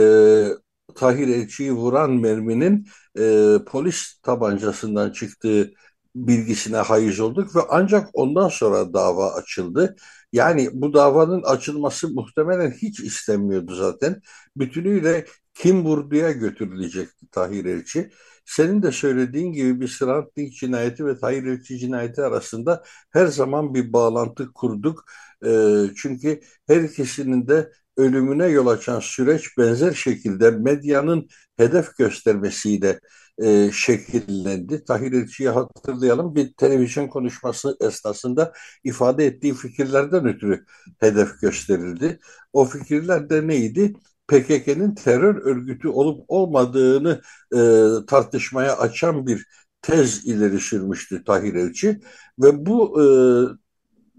[0.95, 2.87] Tahir Elçi'yi vuran merminin
[3.19, 5.71] e, polis tabancasından çıktığı
[6.15, 9.95] bilgisine haiz olduk ve ancak ondan sonra dava açıldı.
[10.33, 14.21] Yani bu davanın açılması muhtemelen hiç istenmiyordu zaten.
[14.57, 15.25] Bütünüyle
[15.55, 18.09] kim vurduya götürülecekti Tahir Elçi.
[18.45, 23.73] Senin de söylediğin gibi bir Hrant Dink cinayeti ve Tahir Elçi cinayeti arasında her zaman
[23.75, 25.05] bir bağlantı kurduk.
[25.45, 25.49] E,
[25.97, 32.99] çünkü her ikisinin de ölümüne yol açan süreç benzer şekilde medyanın hedef göstermesiyle
[33.43, 34.83] e, şekillendi.
[34.85, 40.65] Tahir Elçi'yi hatırlayalım bir televizyon konuşması esnasında ifade ettiği fikirlerden ötürü
[40.99, 42.19] hedef gösterildi.
[42.53, 43.93] O fikirler de neydi?
[44.27, 47.21] PKK'nın terör örgütü olup olmadığını
[47.53, 47.59] e,
[48.07, 49.45] tartışmaya açan bir
[49.81, 51.99] tez ileri sürmüştü Tahir Elçi
[52.39, 53.05] ve bu e,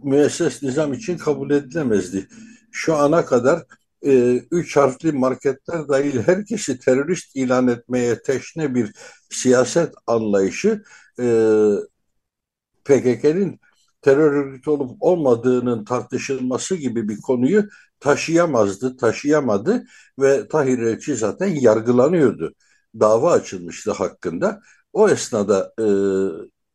[0.04, 2.28] müesses nizam için kabul edilemezdi.
[2.72, 3.62] Şu ana kadar
[4.06, 8.92] e, üç harfli marketler dahil herkesi terörist ilan etmeye teşne bir
[9.30, 10.82] siyaset anlayışı
[11.20, 11.24] e,
[12.84, 13.58] PKK'nın
[14.02, 17.68] terör örgütü olup olmadığının tartışılması gibi bir konuyu
[18.00, 19.84] taşıyamazdı, taşıyamadı
[20.18, 22.54] ve Tahir Elçi zaten yargılanıyordu.
[23.00, 24.60] Dava açılmıştı hakkında.
[24.92, 25.82] O esnada e,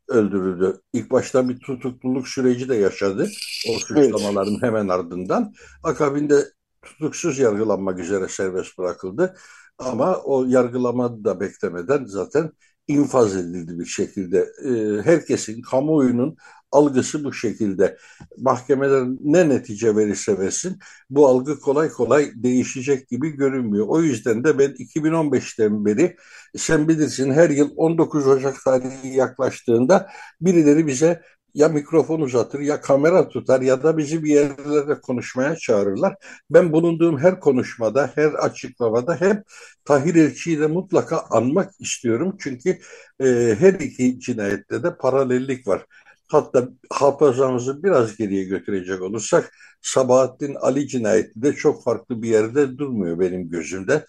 [0.08, 0.80] öldürüldü.
[0.92, 3.30] İlk başta bir tutukluluk süreci de yaşadı.
[3.68, 4.62] O suçlamaların evet.
[4.62, 5.52] hemen ardından.
[5.82, 6.44] Akabinde
[6.82, 9.36] tutuksuz yargılanmak üzere serbest bırakıldı.
[9.78, 12.52] Ama o yargılama da beklemeden zaten
[12.88, 14.38] infaz edildi bir şekilde.
[14.64, 16.36] E, herkesin, kamuoyunun
[16.72, 17.96] algısı bu şekilde.
[18.38, 20.78] Mahkemeler ne netice verirse versin
[21.10, 23.86] bu algı kolay kolay değişecek gibi görünmüyor.
[23.88, 26.16] O yüzden de ben 2015'ten beri
[26.56, 31.22] sen bilirsin her yıl 19 Ocak tarihi yaklaştığında birileri bize
[31.54, 36.14] ya mikrofon uzatır ya kamera tutar ya da bizi bir yerlere konuşmaya çağırırlar.
[36.50, 39.42] Ben bulunduğum her konuşmada, her açıklamada hep
[39.84, 42.36] Tahir Elçi'yi de mutlaka anmak istiyorum.
[42.40, 42.78] Çünkü
[43.20, 45.86] e, her iki cinayette de paralellik var.
[46.32, 53.20] Hatta hafızamızı biraz geriye götürecek olursak Sabahattin Ali cinayeti de çok farklı bir yerde durmuyor
[53.20, 54.06] benim gözümde.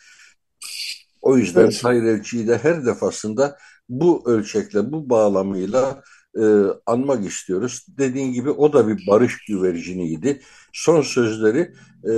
[1.21, 1.79] O yüzden evet.
[1.81, 3.57] Tahir Elçi'yi de her defasında
[3.89, 6.03] bu ölçekle, bu bağlamıyla
[6.37, 6.43] e,
[6.85, 7.85] anmak istiyoruz.
[7.87, 10.41] Dediğin gibi o da bir barış güverciniydi.
[10.73, 12.13] Son sözleri e,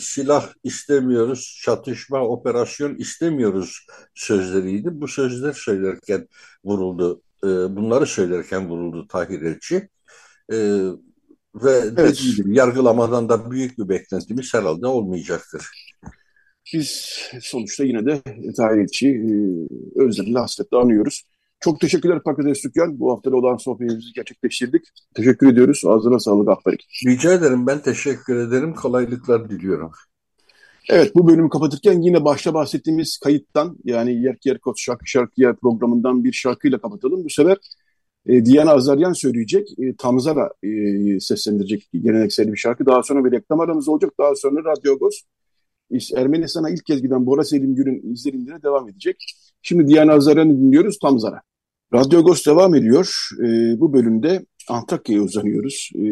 [0.00, 4.88] silah istemiyoruz, çatışma, operasyon istemiyoruz sözleriydi.
[4.92, 6.28] Bu sözler söylerken
[6.64, 9.88] vuruldu e, bunları söylerken vuruldu Tahir Elçi.
[10.52, 10.56] E,
[11.54, 12.22] ve evet.
[12.36, 15.66] gibi yargılamadan da büyük bir beklentimiz herhalde olmayacaktır.
[16.72, 18.22] Biz sonuçta yine de
[18.56, 21.24] Tahir Elçi'yi e, özlemle hasretle anıyoruz.
[21.60, 22.98] Çok teşekkürler Pakades Dükkan.
[22.98, 24.82] Bu hafta olan sohbetimizi gerçekleştirdik.
[25.14, 25.82] Teşekkür ediyoruz.
[25.86, 26.86] Ağzına sağlık Ahbarik.
[27.06, 27.66] Rica ederim.
[27.66, 28.74] Ben teşekkür ederim.
[28.74, 29.92] Kolaylıklar diliyorum.
[30.88, 36.24] Evet bu bölümü kapatırken yine başta bahsettiğimiz kayıttan yani Yer Yer Kot Şarkı Şarkıya programından
[36.24, 37.24] bir şarkıyla kapatalım.
[37.24, 37.56] Bu sefer
[38.26, 42.86] e, Diana Azaryan söyleyecek, e, Tamzara e, seslendirecek geleneksel bir şarkı.
[42.86, 44.12] Daha sonra bir reklam aramız olacak.
[44.18, 45.20] Daha sonra Radyo Agos
[46.16, 49.16] Ermenistan'a ilk kez giden Bora Selim Gül'ün izlerinde devam edecek.
[49.62, 51.42] Şimdi Diana Azaryan'ı dinliyoruz Tamzara.
[51.94, 53.28] Radyo Agos devam ediyor.
[53.38, 55.90] E, bu bölümde Antakya'ya uzanıyoruz.
[55.94, 56.04] E,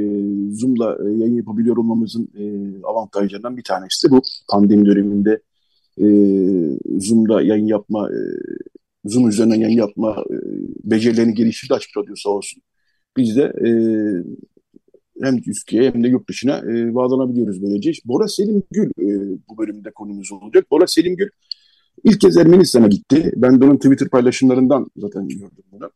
[0.55, 2.45] Zoom'la yayın yapabiliyor olmamızın e,
[2.85, 4.23] avantajlarından bir tanesi de bu.
[4.51, 5.43] Pandemi döneminde
[5.99, 6.07] e,
[7.01, 8.19] Zoom'da yayın yapma, e,
[9.05, 10.37] Zoom üzerinden yayın yapma e,
[10.85, 12.63] becerilerini geliştirdi Açık Radyo sağ olsun.
[13.17, 13.71] Biz de e,
[15.23, 17.93] hem Türkiye'ye hem de yurt dışına e, bağlanabiliyoruz böylece.
[18.05, 20.71] Bora Selim Gül e, bu bölümde konumuz olacak.
[20.71, 21.29] Bora Selim Gül
[22.05, 23.33] ilk kez Ermenistan'a gitti.
[23.37, 25.91] Ben de onun Twitter paylaşımlarından zaten gördüm bunu.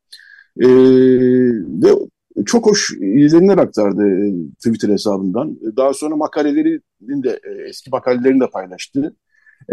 [0.61, 0.69] E,
[1.83, 1.93] ve
[2.47, 5.59] çok hoş izlenimler aktardı e, Twitter hesabından.
[5.77, 9.17] Daha sonra makalelerinin de e, eski makalelerini de paylaştı.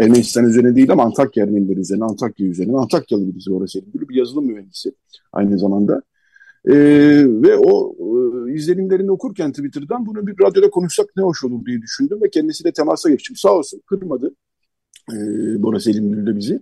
[0.00, 2.76] Ermenistan üzerine değil ama Antakya Ermenileri üzerine, Antakya üzerine.
[2.76, 4.92] Antakyalı birisi orası bir yazılım mühendisi
[5.32, 6.02] aynı zamanda.
[6.66, 6.74] Ee,
[7.26, 7.94] ve o
[8.48, 12.72] e, izlenimlerini okurken Twitter'dan bunu bir radyoda konuşsak ne hoş olur diye düşündüm ve kendisiyle
[12.72, 13.36] temasa geçtim.
[13.36, 14.34] Sağ olsun kırmadı
[15.12, 15.16] e,
[15.62, 16.60] Bora Selimgül de bizi.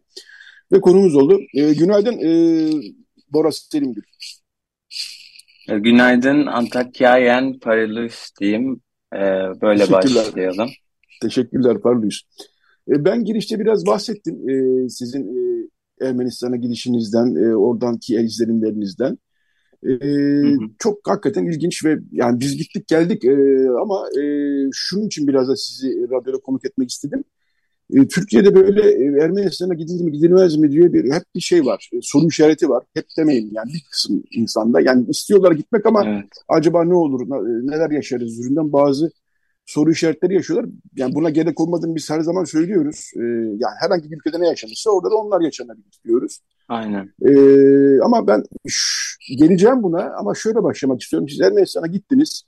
[0.72, 1.40] Ve konumuz oldu.
[1.54, 2.30] E, günaydın e,
[3.32, 4.02] Bora Selimgül.
[5.70, 8.80] E, günaydın Antakyayen Paralus diyeyim.
[9.14, 9.18] Ee,
[9.62, 10.70] böyle başlayalım.
[11.22, 12.22] Teşekkürler Paralus.
[12.88, 15.68] Ee, ben girişte biraz bahsettim ee, sizin e,
[16.06, 19.18] Ermenistan'a gidişinizden, e, oradaki izlenimlerinizden.
[19.86, 20.58] Ee, hı hı.
[20.78, 24.22] Çok hakikaten ilginç ve yani biz gittik geldik e, ama e,
[24.72, 27.24] şunun için biraz da sizi radyoda konuk etmek istedim.
[27.92, 31.90] E, Türkiye'de böyle e, Ermenistan'a gidilir mi gidilmez mi diye bir hep bir şey var.
[31.92, 32.84] E, soru işareti var.
[32.94, 34.80] Hep demeyin yani bir kısım insanda.
[34.80, 36.28] Yani istiyorlar gitmek ama evet.
[36.48, 37.20] acaba ne olur,
[37.66, 39.10] neler yaşarız yüzünden bazı
[39.66, 40.70] soru işaretleri yaşıyorlar.
[40.96, 43.10] Yani buna gerek olmadığını biz her zaman söylüyoruz.
[43.58, 46.38] yani herhangi bir ülkede ne yaşanırsa orada da onlar yaşanabilir diyoruz.
[46.68, 47.12] Aynen.
[48.04, 48.44] ama ben
[49.38, 51.28] geleceğim buna ama şöyle başlamak istiyorum.
[51.28, 52.42] Siz Ermenistan'a gittiniz.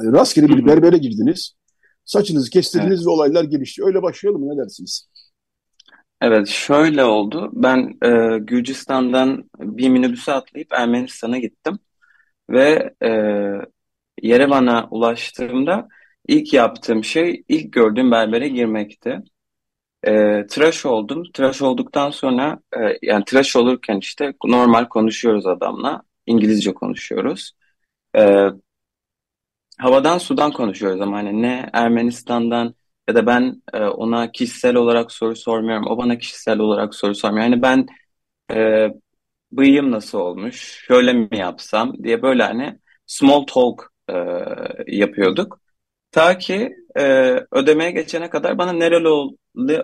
[0.00, 1.54] E, rastgele bir berbere girdiniz.
[2.04, 3.06] Saçınızı kestirdiniz evet.
[3.06, 3.84] ve olaylar gelişti.
[3.84, 4.48] Öyle başlayalım?
[4.48, 5.08] Ne dersiniz?
[6.20, 7.50] Evet, şöyle oldu.
[7.52, 11.78] Ben e, Gürcistan'dan bir minibüse atlayıp Ermenistan'a gittim.
[12.50, 13.10] Ve e,
[14.22, 15.88] Yerevan'a ulaştığımda
[16.28, 19.18] ilk yaptığım şey, ilk gördüğüm berbere girmekti.
[20.02, 21.22] E, tıraş oldum.
[21.32, 26.02] Tıraş olduktan sonra, e, yani tıraş olurken işte normal konuşuyoruz adamla.
[26.26, 27.52] İngilizce konuşuyoruz.
[28.16, 28.48] E,
[29.78, 32.74] havadan sudan konuşuyoruz ama hani ne Ermenistan'dan
[33.08, 35.86] ya da ben e, ona kişisel olarak soru sormuyorum.
[35.86, 37.44] O bana kişisel olarak soru sormuyor.
[37.44, 37.86] Yani ben
[38.52, 38.88] e,
[39.52, 40.56] bıyığım nasıl olmuş,
[40.88, 44.14] şöyle mi yapsam diye böyle hani small talk e,
[44.86, 45.60] yapıyorduk.
[46.12, 47.02] Ta ki e,
[47.52, 49.32] ödemeye geçene kadar bana nereli ol,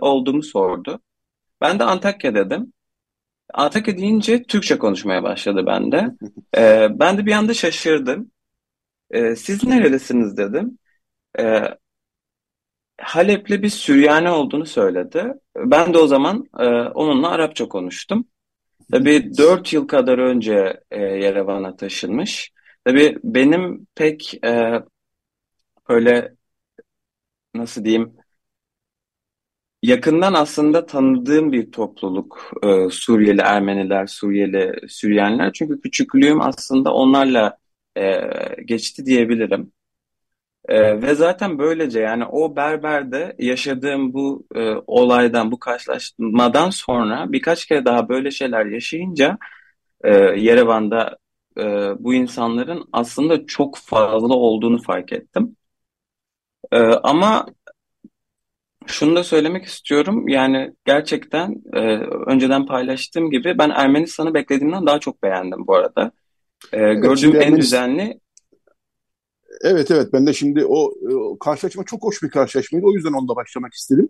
[0.00, 1.00] olduğumu sordu.
[1.60, 2.72] Ben de Antakya dedim.
[3.54, 6.10] Antakya deyince Türkçe konuşmaya başladı bende.
[6.58, 8.30] E, ben de bir anda şaşırdım.
[9.10, 10.78] E, siz nerelisiniz dedim.
[11.38, 11.62] E,
[13.00, 15.34] Halep'li bir Süryani olduğunu söyledi.
[15.56, 18.28] Ben de o zaman e, onunla Arapça konuştum.
[18.92, 22.52] Tabii dört yıl kadar önce e, Yerevan'a taşınmış.
[22.84, 24.82] Tabii benim pek e,
[25.88, 26.34] öyle
[27.54, 28.16] nasıl diyeyim
[29.82, 35.52] yakından aslında tanıdığım bir topluluk e, Suriyeli Ermeniler, Suriyeli Süryaniler.
[35.52, 37.59] Çünkü küçüklüğüm aslında onlarla
[38.00, 39.72] e, geçti diyebilirim.
[40.68, 47.66] E, ve zaten böylece yani o berberde yaşadığım bu e, olaydan, bu karşılaşmadan sonra birkaç
[47.66, 49.38] kere daha böyle şeyler yaşayınca
[50.04, 51.18] e, Yerevan'da
[51.58, 51.62] e,
[52.04, 55.56] bu insanların aslında çok fazla olduğunu fark ettim.
[56.72, 57.46] E, ama
[58.86, 60.28] şunu da söylemek istiyorum.
[60.28, 61.78] Yani gerçekten e,
[62.26, 66.12] önceden paylaştığım gibi ben Ermenistan'ı beklediğimden daha çok beğendim bu arada.
[66.72, 68.20] E, evet, gördüğüm en düzenli
[69.62, 72.86] Evet evet ben de şimdi o, o karşılaşma çok hoş bir karşılaşmaydı.
[72.86, 74.08] O yüzden onunla başlamak istedim.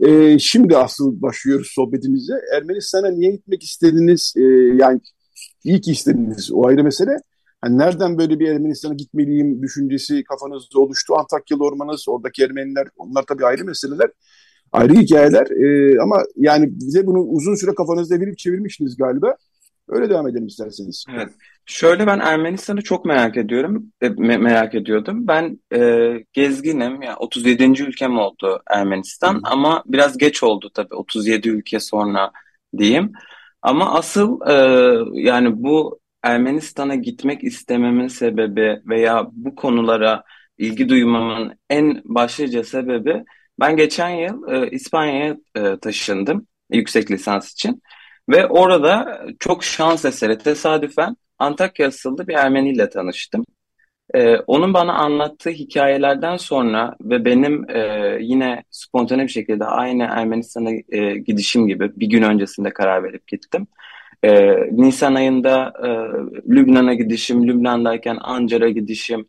[0.00, 2.32] Ee, şimdi asıl başlıyoruz sohbetimize.
[2.56, 4.34] Ermenistan'a niye gitmek istediniz?
[4.36, 4.40] Ee,
[4.76, 5.00] yani
[5.64, 6.52] iyi ki istediniz.
[6.52, 7.16] O ayrı mesele.
[7.60, 11.14] Hani nereden böyle bir Ermenistan'a gitmeliyim düşüncesi kafanızda oluştu?
[11.16, 14.10] Antakyalı ormanız, oradaki Ermeniler, onlar tabii ayrı meseleler.
[14.72, 15.46] Ayrı hikayeler.
[15.50, 19.36] Ee, ama yani bize bunu uzun süre kafanızda verip çevirmişsiniz galiba.
[19.90, 21.04] Öyle devam edelim isterseniz.
[21.14, 21.28] Evet.
[21.66, 25.26] Şöyle ben Ermenistan'ı çok merak ediyorum, e, me- merak ediyordum.
[25.26, 27.82] Ben e, gezginim, yani 37.
[27.82, 29.40] ülkem oldu Ermenistan Hı.
[29.44, 32.30] ama biraz geç oldu tabii 37 ülke sonra
[32.78, 33.12] diyeyim.
[33.62, 34.54] Ama asıl e,
[35.12, 40.24] yani bu Ermenistan'a gitmek istememin sebebi veya bu konulara
[40.58, 43.24] ilgi duymamın en başlıca sebebi
[43.60, 47.82] ben geçen yıl e, İspanya'ya e, taşındım yüksek lisans için.
[48.28, 53.44] Ve orada çok şans eseri tesadüfen Antakya asıllı bir Ermeniyle tanıştım.
[54.14, 60.70] Ee, onun bana anlattığı hikayelerden sonra ve benim e, yine spontane bir şekilde aynı Ermenistan'a
[60.88, 63.66] e, gidişim gibi bir gün öncesinde karar verip gittim.
[64.22, 65.88] E, Nisan ayında e,
[66.54, 69.26] Lübnan'a gidişim, Lübnan'dayken Ancar'a gidişim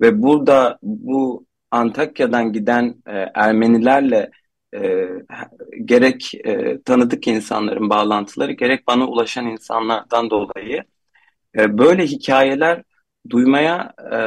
[0.00, 4.30] ve burada bu Antakya'dan giden e, Ermenilerle
[4.74, 5.08] e,
[5.84, 10.84] gerek e, tanıdık insanların bağlantıları gerek bana ulaşan insanlardan dolayı
[11.58, 12.82] e, böyle hikayeler
[13.30, 14.18] duymaya e,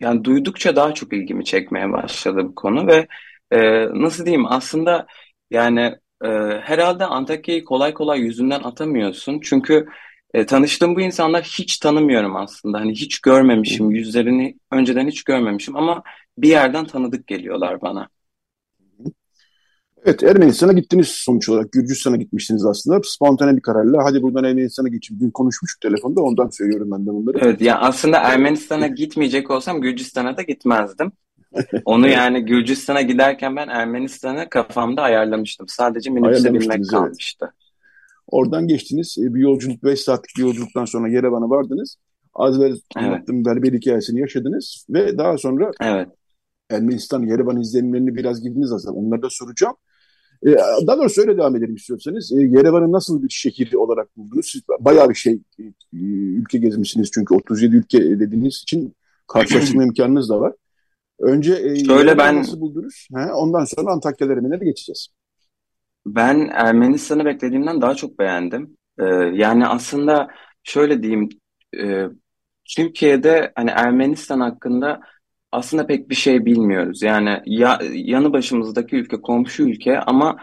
[0.00, 3.06] yani duydukça daha çok ilgimi çekmeye başladı bu konu ve
[3.50, 3.58] e,
[4.02, 5.06] nasıl diyeyim aslında
[5.50, 5.80] yani
[6.24, 6.28] e,
[6.62, 9.86] herhalde Antakya'yı kolay kolay yüzünden atamıyorsun çünkü
[10.34, 16.02] e, tanıştığım bu insanlar hiç tanımıyorum aslında hani hiç görmemişim yüzlerini önceden hiç görmemişim ama
[16.38, 18.08] bir yerden tanıdık geliyorlar bana.
[20.04, 21.72] Evet Ermenistan'a gittiniz sonuç olarak.
[21.72, 23.00] Gürcistan'a gitmiştiniz aslında.
[23.04, 27.38] Spontane bir kararla hadi buradan Ermenistan'a geçip dün konuşmuştuk telefonda ondan söylüyorum ben de bunları.
[27.40, 31.12] Evet ya aslında Ermenistan'a gitmeyecek olsam Gürcistan'a da gitmezdim.
[31.84, 35.68] Onu yani Gürcistan'a giderken ben Ermenistan'ı kafamda ayarlamıştım.
[35.68, 37.44] Sadece minibüse binmek kalmıştı.
[37.44, 37.54] Evet.
[38.26, 39.16] Oradan geçtiniz.
[39.18, 41.96] E, bir yolculuk 5 saatlik bir yolculuktan sonra Yerevan'a vardınız.
[42.34, 42.82] Az evvel evet.
[42.94, 46.08] anlattığım berber hikayesini yaşadınız ve daha sonra evet.
[46.70, 48.94] Ermenistan Yerevan izlenimlerini biraz girdiniz aslında.
[48.94, 49.76] Onları da soracağım.
[50.46, 52.32] E, daha doğrusu öyle devam edelim istiyorsanız.
[52.32, 54.46] E, Yerevan'ı nasıl bir şehir olarak buldunuz?
[54.46, 55.64] Siz bayağı bir şey e,
[56.36, 58.94] ülke gezmişsiniz çünkü 37 ülke dediğiniz için
[59.28, 60.52] karşılaştırma imkanınız da var.
[61.18, 63.08] Önce Şöyle ben nasıl buldunuz?
[63.14, 65.08] Ha, ondan sonra Antakya Ermeniler'e geçeceğiz.
[66.06, 68.76] Ben Ermenistan'ı beklediğimden daha çok beğendim.
[68.98, 70.28] Ee, yani aslında
[70.62, 71.28] şöyle diyeyim,
[71.78, 72.06] e,
[72.76, 75.00] Türkiye'de hani Ermenistan hakkında
[75.52, 77.02] aslında pek bir şey bilmiyoruz.
[77.02, 80.36] Yani ya, yanı başımızdaki ülke komşu ülke ama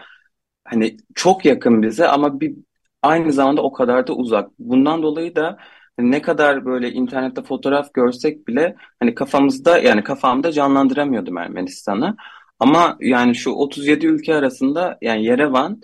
[0.64, 2.56] hani çok yakın bize ama bir
[3.02, 4.50] aynı zamanda o kadar da uzak.
[4.58, 5.58] Bundan dolayı da
[5.98, 12.16] ne kadar böyle internette fotoğraf görsek bile hani kafamızda yani kafamda canlandıramıyordum Ermenistan'ı.
[12.58, 15.80] Ama yani şu 37 ülke arasında yani Yerevan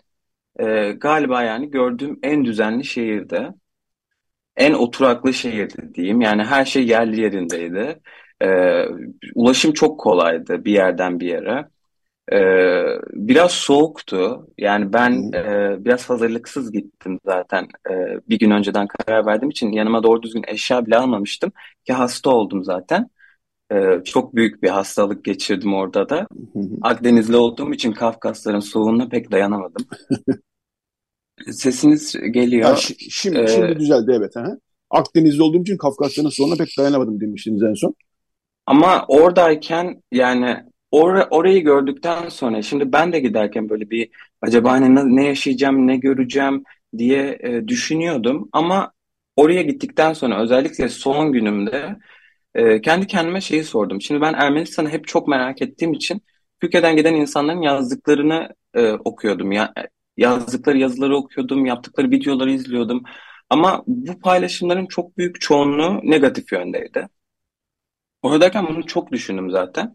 [0.59, 3.55] e, galiba yani gördüğüm en düzenli şehirdi.
[4.57, 6.21] En oturaklı şehirdi diyeyim.
[6.21, 8.01] Yani her şey yerli yerindeydi.
[8.43, 8.83] E,
[9.35, 11.69] ulaşım çok kolaydı bir yerden bir yere.
[12.33, 12.39] E,
[13.13, 14.49] biraz soğuktu.
[14.59, 17.69] Yani ben e, biraz hazırlıksız gittim zaten.
[17.91, 17.95] E,
[18.29, 21.53] bir gün önceden karar verdiğim için yanıma doğru düzgün eşya bile almamıştım.
[21.87, 23.11] Ki hasta oldum zaten.
[23.73, 26.27] E, çok büyük bir hastalık geçirdim orada da.
[26.83, 29.87] Akdenizli olduğum için Kafkasların soğuğuna pek dayanamadım.
[31.53, 32.71] Sesiniz geliyor.
[32.71, 32.77] Ha,
[33.11, 34.37] şimdi, ee, şimdi düzeldi evet.
[34.37, 34.59] Aha.
[34.91, 37.95] Akdeniz'de olduğum için Kafkasların sonuna pek dayanamadım demiştiniz en son.
[38.67, 40.57] Ama oradayken yani
[40.91, 44.11] or orayı gördükten sonra şimdi ben de giderken böyle bir
[44.43, 46.65] acaba hani ne yaşayacağım, ne göreceğim
[46.99, 48.49] diye e, düşünüyordum.
[48.53, 48.93] Ama
[49.37, 51.97] oraya gittikten sonra özellikle son günümde
[52.55, 54.01] e, kendi kendime şeyi sordum.
[54.01, 56.23] Şimdi ben Ermenistan'ı hep çok merak ettiğim için
[56.61, 59.53] Türkiye'den giden insanların yazdıklarını e, okuyordum.
[59.53, 59.73] Ya,
[60.17, 63.03] yazdıkları yazıları okuyordum, yaptıkları videoları izliyordum.
[63.51, 67.09] Ama bu paylaşımların çok büyük çoğunluğu negatif yöndeydi.
[68.27, 69.95] Oradayken bunu çok düşündüm zaten.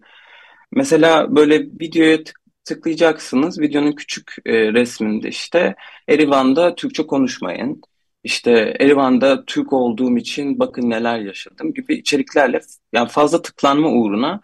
[0.72, 3.60] Mesela böyle videoya tık tıklayacaksınız.
[3.60, 5.76] Videonun küçük e, resminde işte
[6.08, 7.82] Erivan'da Türkçe konuşmayın.
[8.24, 12.62] İşte Erivan'da Türk olduğum için bakın neler yaşadım gibi içeriklerle
[12.94, 14.42] yani fazla tıklanma uğruna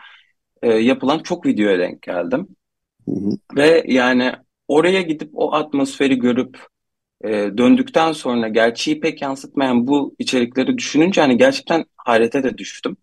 [0.61, 2.47] e, yapılan çok videoya denk geldim.
[3.05, 3.29] Hı hı.
[3.55, 4.31] Ve yani
[4.67, 6.67] oraya gidip o atmosferi görüp
[7.23, 12.97] e, döndükten sonra gerçeği pek yansıtmayan bu içerikleri düşününce hani gerçekten hayrete de düştüm.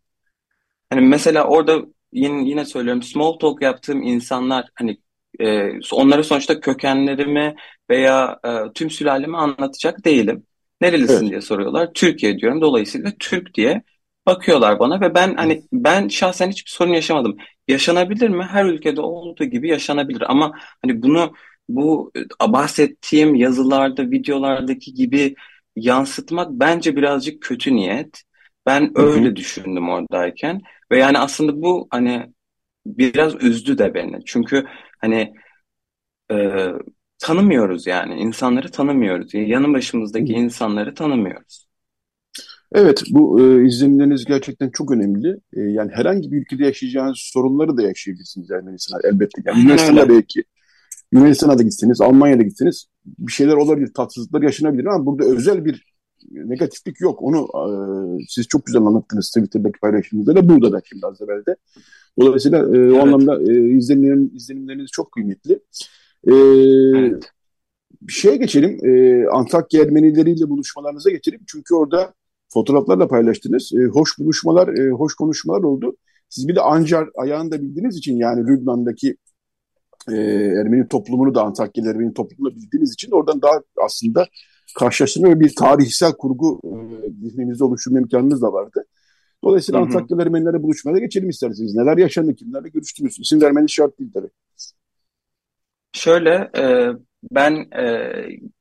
[0.94, 4.98] Hani mesela orada yine, yine söylüyorum small talk yaptığım insanlar hani
[5.40, 7.54] e, onlara sonuçta kökenlerimi
[7.90, 10.46] veya e, tüm sülalemi anlatacak değilim.
[10.80, 11.30] Nerelisin evet.
[11.30, 11.92] diye soruyorlar.
[11.94, 12.61] Türkiye diyorum.
[12.61, 13.83] Dolayısıyla Türk diye
[14.26, 17.37] bakıyorlar bana ve ben hani ben şahsen hiçbir sorun yaşamadım.
[17.68, 18.44] Yaşanabilir mi?
[18.44, 20.52] Her ülkede olduğu gibi yaşanabilir ama
[20.83, 21.33] hani bunu
[21.68, 25.35] bu e, bahsettiğim yazılarda, videolardaki gibi
[25.76, 28.22] yansıtmak bence birazcık kötü niyet.
[28.66, 29.37] Ben öyle Hı-hı.
[29.37, 32.33] düşündüm oradayken ve yani aslında bu hani
[32.87, 34.24] biraz üzdü de beni.
[34.24, 34.64] Çünkü
[35.00, 35.35] hani
[36.33, 36.66] e,
[37.18, 39.35] tanımıyoruz yani insanları tanımıyoruz.
[39.35, 40.42] Yanı başımızdaki Hı-hı.
[40.42, 41.66] insanları tanımıyoruz.
[42.74, 45.29] Evet, bu e, izlenimleriniz gerçekten çok önemli.
[45.57, 49.42] E, yani herhangi bir ülkede yaşayacağınız sorunları da yaşayabilirsiniz Ermenistan'a elbette.
[49.44, 50.44] Yani Yunanistan'a belki
[51.12, 55.93] Yunanistan'a da gitseniz, Almanya'da gitseniz bir şeyler olabilir, tatsızlıklar yaşanabilir ama burada özel bir
[56.30, 57.22] negatiflik yok.
[57.22, 61.56] Onu e, siz çok güzel anlattınız Twitter'daki paylaşımınızda da burada da şimdi az evvel de.
[62.20, 62.92] Dolayısıyla e, evet.
[62.92, 65.52] o anlamda e, izlenimlerin, izlenimleriniz çok kıymetli.
[66.26, 67.30] E, evet.
[68.02, 68.87] Bir şeye geçelim.
[68.87, 71.40] E, Antakya Ermenileriyle buluşmalarınıza geçelim.
[71.46, 72.14] Çünkü orada
[72.48, 73.72] fotoğraflarla paylaştınız.
[73.74, 75.96] E, hoş buluşmalar, e, hoş konuşmalar oldu.
[76.28, 79.16] Siz bir de Ancar ayağını da bildiğiniz için yani Lübnan'daki
[80.12, 80.16] e,
[80.60, 84.26] Ermeni toplumunu da Antakyalı Ermeni toplumunu bildiğiniz için oradan daha aslında
[84.79, 88.85] karşılaştırma ve bir tarihsel kurgu e, zihninizde oluşturma imkanınız da vardı.
[89.44, 89.87] Dolayısıyla hı hı.
[89.87, 91.74] Antakyalı Ermenilere buluşmaya geçelim isterseniz.
[91.74, 93.18] Neler yaşandı, kimlerle görüştünüz?
[93.18, 94.31] İsim vermeniz şart değil tabii.
[95.92, 96.88] Şöyle, e,
[97.31, 98.12] ben e,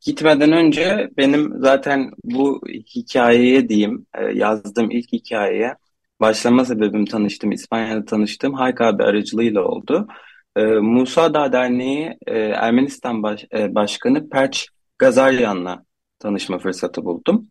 [0.06, 2.62] gitmeden önce benim zaten bu
[2.96, 5.76] hikayeye diyeyim, e, yazdığım ilk hikayeye
[6.22, 10.08] başlama sebebim tanıştım, İspanya'da tanıştığım Hayk abi aracılığıyla oldu.
[10.56, 15.84] E, Musa Dağ Derneği e, Ermenistan baş, e, Başkanı Perç Gazaryan'la
[16.24, 17.48] tanışma fırsatı buldum.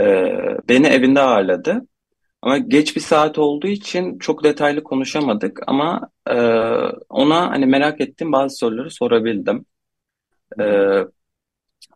[0.00, 0.04] E,
[0.68, 1.86] beni evinde ağırladı.
[2.42, 6.34] Ama geç bir saat olduğu için çok detaylı konuşamadık ama e,
[7.08, 9.66] ona hani merak ettiğim bazı soruları sorabildim.
[10.60, 10.64] E,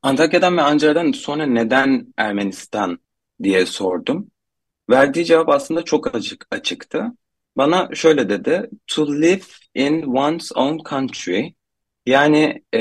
[0.02, 2.98] Antakya'dan ve Ankara'dan sonra neden Ermenistan
[3.42, 4.30] diye sordum.
[4.90, 7.04] Verdiği cevap aslında çok açık açıktı.
[7.56, 9.42] Bana şöyle dedi, to live
[9.74, 11.54] in one's own country.
[12.06, 12.80] Yani e,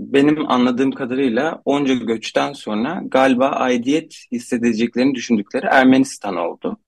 [0.00, 6.78] benim anladığım kadarıyla onca göçten sonra galiba aidiyet hissedeceklerini düşündükleri Ermenistan oldu.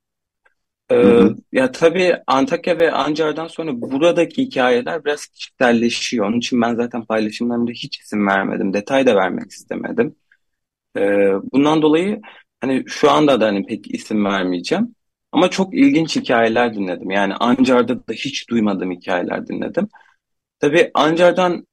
[0.90, 1.36] Ee, hı hı.
[1.52, 6.26] Ya tabii Antakya ve Ancar'dan sonra buradaki hikayeler biraz kişiselleşiyor.
[6.26, 8.72] Onun için ben zaten paylaşımlarımda hiç isim vermedim.
[8.72, 10.16] Detay da vermek istemedim.
[10.96, 12.20] Ee, bundan dolayı
[12.60, 14.94] hani şu anda da hani pek isim vermeyeceğim.
[15.32, 17.10] Ama çok ilginç hikayeler dinledim.
[17.10, 19.88] Yani Ancar'da da hiç duymadığım hikayeler dinledim.
[20.60, 21.66] Tabii Ancar'dan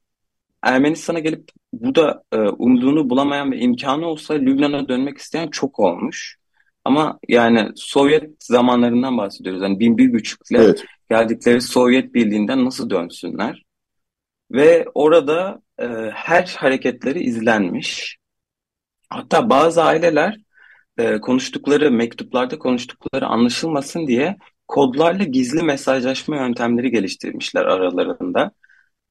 [0.62, 6.36] Ermenistan'a gelip burada e, umduğunu bulamayan ve imkanı olsa Lübnan'a dönmek isteyen çok olmuş.
[6.84, 9.62] Ama yani Sovyet zamanlarından bahsediyoruz.
[9.62, 10.84] Yani bin bir buçukla evet.
[11.10, 13.64] geldikleri Sovyet Birliği'nden nasıl dönsünler?
[14.50, 18.18] Ve orada e, her hareketleri izlenmiş.
[19.10, 20.36] Hatta bazı aileler
[20.98, 24.36] e, konuştukları mektuplarda konuştukları anlaşılmasın diye
[24.68, 28.52] kodlarla gizli mesajlaşma yöntemleri geliştirmişler aralarında.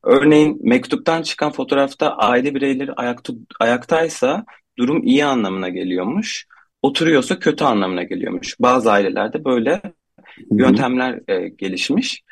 [0.03, 4.45] Örneğin mektuptan çıkan fotoğrafta aile bireyleri ayakta, ayaktaysa
[4.77, 6.45] durum iyi anlamına geliyormuş.
[6.81, 8.55] Oturuyorsa kötü anlamına geliyormuş.
[8.59, 9.81] Bazı ailelerde böyle
[10.51, 12.23] yöntemler e, gelişmiş.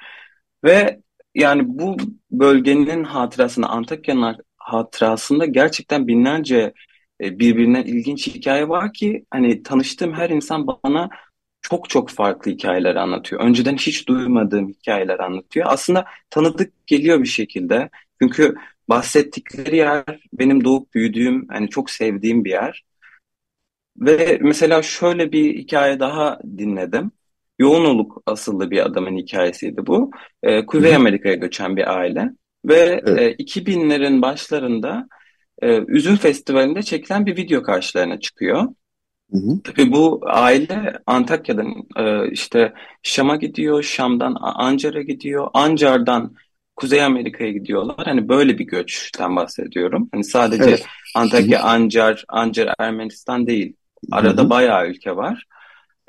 [0.63, 0.99] Ve
[1.35, 1.97] yani bu
[2.31, 6.73] bölgenin hatırasında, Antakya'nın hatırasında gerçekten binlerce
[7.21, 11.09] e, birbirinden ilginç hikaye var ki hani tanıştığım her insan bana
[11.61, 13.41] çok çok farklı hikayeler anlatıyor.
[13.41, 15.65] Önceden hiç duymadığım hikayeler anlatıyor.
[15.69, 17.89] Aslında tanıdık geliyor bir şekilde.
[18.21, 18.55] Çünkü
[18.89, 20.03] bahsettikleri yer
[20.33, 22.83] benim doğup büyüdüğüm, hani çok sevdiğim bir yer.
[23.97, 27.11] Ve mesela şöyle bir hikaye daha dinledim.
[27.59, 30.11] Yoğunoluk asıllı bir adamın hikayesiydi bu.
[30.43, 32.29] Ee, Kuzey Amerika'ya göçen bir aile.
[32.65, 33.39] Ve evet.
[33.39, 35.07] e, 2000'lerin başlarında
[35.61, 38.67] e, Üzüm Festivali'nde çekilen bir video karşılarına çıkıyor.
[39.31, 39.61] Hı hı.
[39.63, 42.73] Tabii bu aile Antakya'dan e, işte
[43.03, 46.35] Şam'a gidiyor, Şam'dan Ancar'a gidiyor, Ancar'dan
[46.75, 48.05] Kuzey Amerika'ya gidiyorlar.
[48.05, 50.09] Hani böyle bir göçten bahsediyorum.
[50.11, 50.85] Hani sadece evet.
[51.15, 53.75] Antakya, Ancar, Ancar, Ermenistan değil.
[54.11, 54.49] Arada hı hı.
[54.49, 55.45] bayağı ülke var.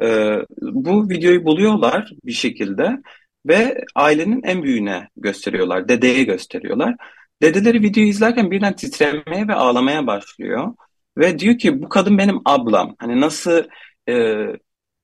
[0.03, 2.99] E, bu videoyu buluyorlar bir şekilde
[3.47, 6.95] ve ailenin en büyüğüne gösteriyorlar, dedeye gösteriyorlar.
[7.43, 10.75] Dedeleri videoyu izlerken birden titremeye ve ağlamaya başlıyor.
[11.19, 12.95] Ve diyor ki bu kadın benim ablam.
[12.99, 13.62] Hani nasıl
[14.09, 14.45] e,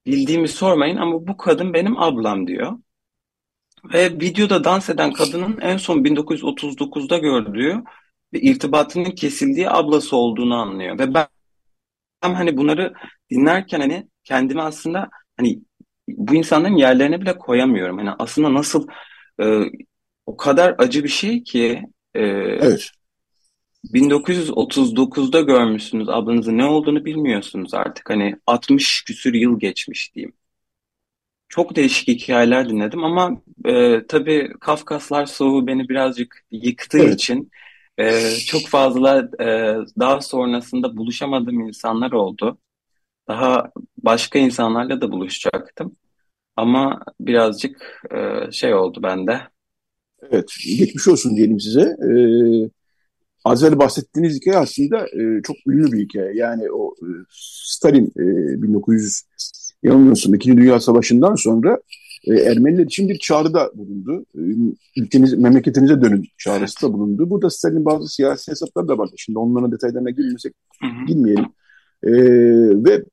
[0.07, 2.79] bildiğimi sormayın ama bu kadın benim ablam diyor.
[3.93, 7.83] Ve videoda dans eden kadının en son 1939'da gördüğü
[8.33, 10.99] ve irtibatının kesildiği ablası olduğunu anlıyor.
[10.99, 11.27] Ve ben,
[12.23, 12.93] ben hani bunları
[13.31, 15.61] dinlerken hani kendimi aslında hani
[16.09, 17.99] bu insanların yerlerine bile koyamıyorum.
[17.99, 18.89] Hani aslında nasıl
[19.41, 19.61] e,
[20.27, 21.83] o kadar acı bir şey ki
[22.15, 22.91] e, evet.
[23.93, 28.11] 1939'da görmüşsünüz ablanızın ne olduğunu bilmiyorsunuz artık.
[28.11, 30.33] Hani 60 küsür yıl geçmiş diyeyim.
[31.49, 37.15] Çok değişik hikayeler dinledim ama e, tabii Kafkaslar Soğuğu beni birazcık yıktığı evet.
[37.15, 37.51] için
[37.99, 39.47] e, çok fazla e,
[39.99, 42.59] daha sonrasında buluşamadığım insanlar oldu.
[43.29, 45.97] Daha başka insanlarla da buluşacaktım.
[46.57, 49.41] Ama birazcık e, şey oldu bende.
[50.23, 51.81] Evet, geçmiş olsun diyelim size.
[51.81, 52.71] Ee,
[53.45, 56.35] az önce bahsettiğiniz hikaye aslında e, çok ünlü bir hikaye.
[56.35, 59.23] Yani o e, Stalin e, 1900
[59.83, 60.57] yanılmıyorsun 2.
[60.57, 61.79] Dünya Savaşı'ndan sonra
[62.27, 64.27] e, Ermeniler için bir çağrıda bulundu.
[64.35, 64.41] E,
[65.01, 67.31] ülkeniz, memleketinize dönün çağrısı da bulundu.
[67.31, 69.15] Burada Stalin'in bazı siyasi hesapları da vardı.
[69.17, 70.55] Şimdi onların detaylarına girmesek
[71.07, 71.47] girmeyelim.
[72.03, 72.13] E,
[72.85, 73.05] ve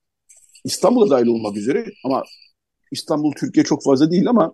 [0.64, 2.24] İstanbul'a dahil olmak üzere ama
[2.92, 4.54] İstanbul Türkiye çok fazla değil ama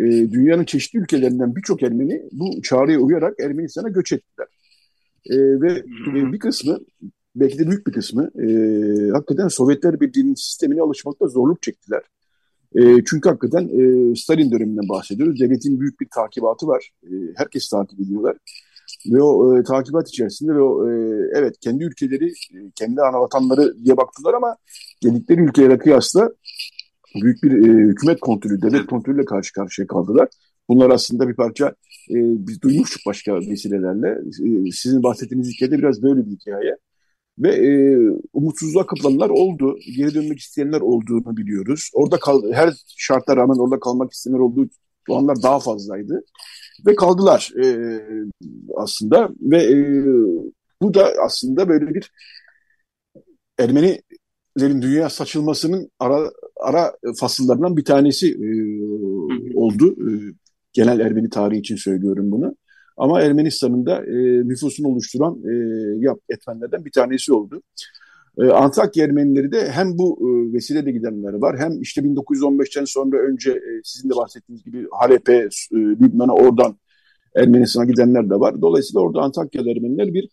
[0.00, 4.46] e, dünyanın çeşitli ülkelerinden birçok Ermeni bu çağrıya uyarak Ermenistan'a göç ettiler.
[5.28, 5.72] E, ve
[6.18, 6.78] e, bir kısmı
[7.36, 8.48] belki de büyük bir kısmı e,
[9.10, 12.02] hakikaten Sovyetler Birliği'nin sistemine alışmakta zorluk çektiler.
[12.74, 15.40] E, çünkü hakikaten e, Stalin döneminden bahsediyoruz.
[15.40, 16.90] Devletin büyük bir takibatı var.
[17.04, 18.36] E, herkes takip ediyorlar.
[19.06, 20.92] Ve o e, takibat içerisinde ve o e,
[21.34, 24.56] evet kendi ülkeleri, e, kendi ana vatanları diye baktılar ama
[25.00, 26.30] geldikleri ülkelere kıyasla
[27.22, 30.28] büyük bir e, hükümet kontrolü, devlet kontrolüyle karşı karşıya kaldılar.
[30.68, 31.74] Bunlar aslında bir parça
[32.10, 34.08] e, biz duymuştuk başka vesilelerle.
[34.68, 36.76] E, sizin bahsettiğiniz hikayede biraz böyle bir hikaye.
[37.38, 37.98] Ve e,
[38.32, 39.78] umutsuzluğa kapılanlar oldu.
[39.96, 41.90] Geri dönmek isteyenler olduğunu biliyoruz.
[41.94, 44.68] Orada kal her şartla rağmen orada kalmak isteyenler olduğu
[45.08, 46.24] olanlar daha fazlaydı.
[46.86, 47.66] Ve kaldılar e,
[48.76, 49.30] aslında.
[49.40, 50.04] Ve e,
[50.82, 52.10] bu da aslında böyle bir
[53.58, 58.48] Ermenilerin dünya saçılmasının ara ara fasıllarından bir tanesi e,
[59.54, 59.92] oldu.
[59.92, 60.10] E,
[60.72, 62.56] genel Ermeni tarihi için söylüyorum bunu.
[62.96, 65.54] Ama Ermenistan'ın da e, nüfusunu oluşturan e,
[65.98, 67.62] yap, etmenlerden bir tanesi oldu.
[68.38, 73.50] E, Antakya Ermenileri de hem bu e, vesileyle gidenler var hem işte 1915'ten sonra önce
[73.50, 76.78] e, sizin de bahsettiğiniz gibi Halep'e, e, Lübnan'a oradan
[77.36, 78.62] Ermenistan'a gidenler de var.
[78.62, 80.28] Dolayısıyla orada Antakya Ermeniler bir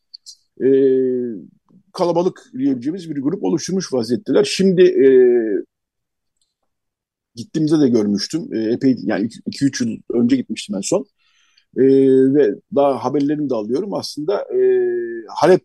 [0.66, 0.68] e,
[1.94, 4.44] kalabalık diyebileceğimiz bir grup oluşturmuş vaziyetteler.
[4.44, 5.08] Şimdi e,
[7.36, 8.54] gittiğimizde de görmüştüm.
[8.54, 11.06] E, epey yani 2-3 yıl önce gitmiştim en son.
[11.78, 11.84] E,
[12.34, 13.94] ve daha haberlerini de alıyorum.
[13.94, 14.60] Aslında e,
[15.28, 15.62] Halep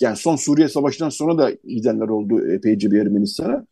[0.00, 3.66] yani son Suriye Savaşı'ndan sonra da gidenler oldu epeyce bir Ermenistan'a.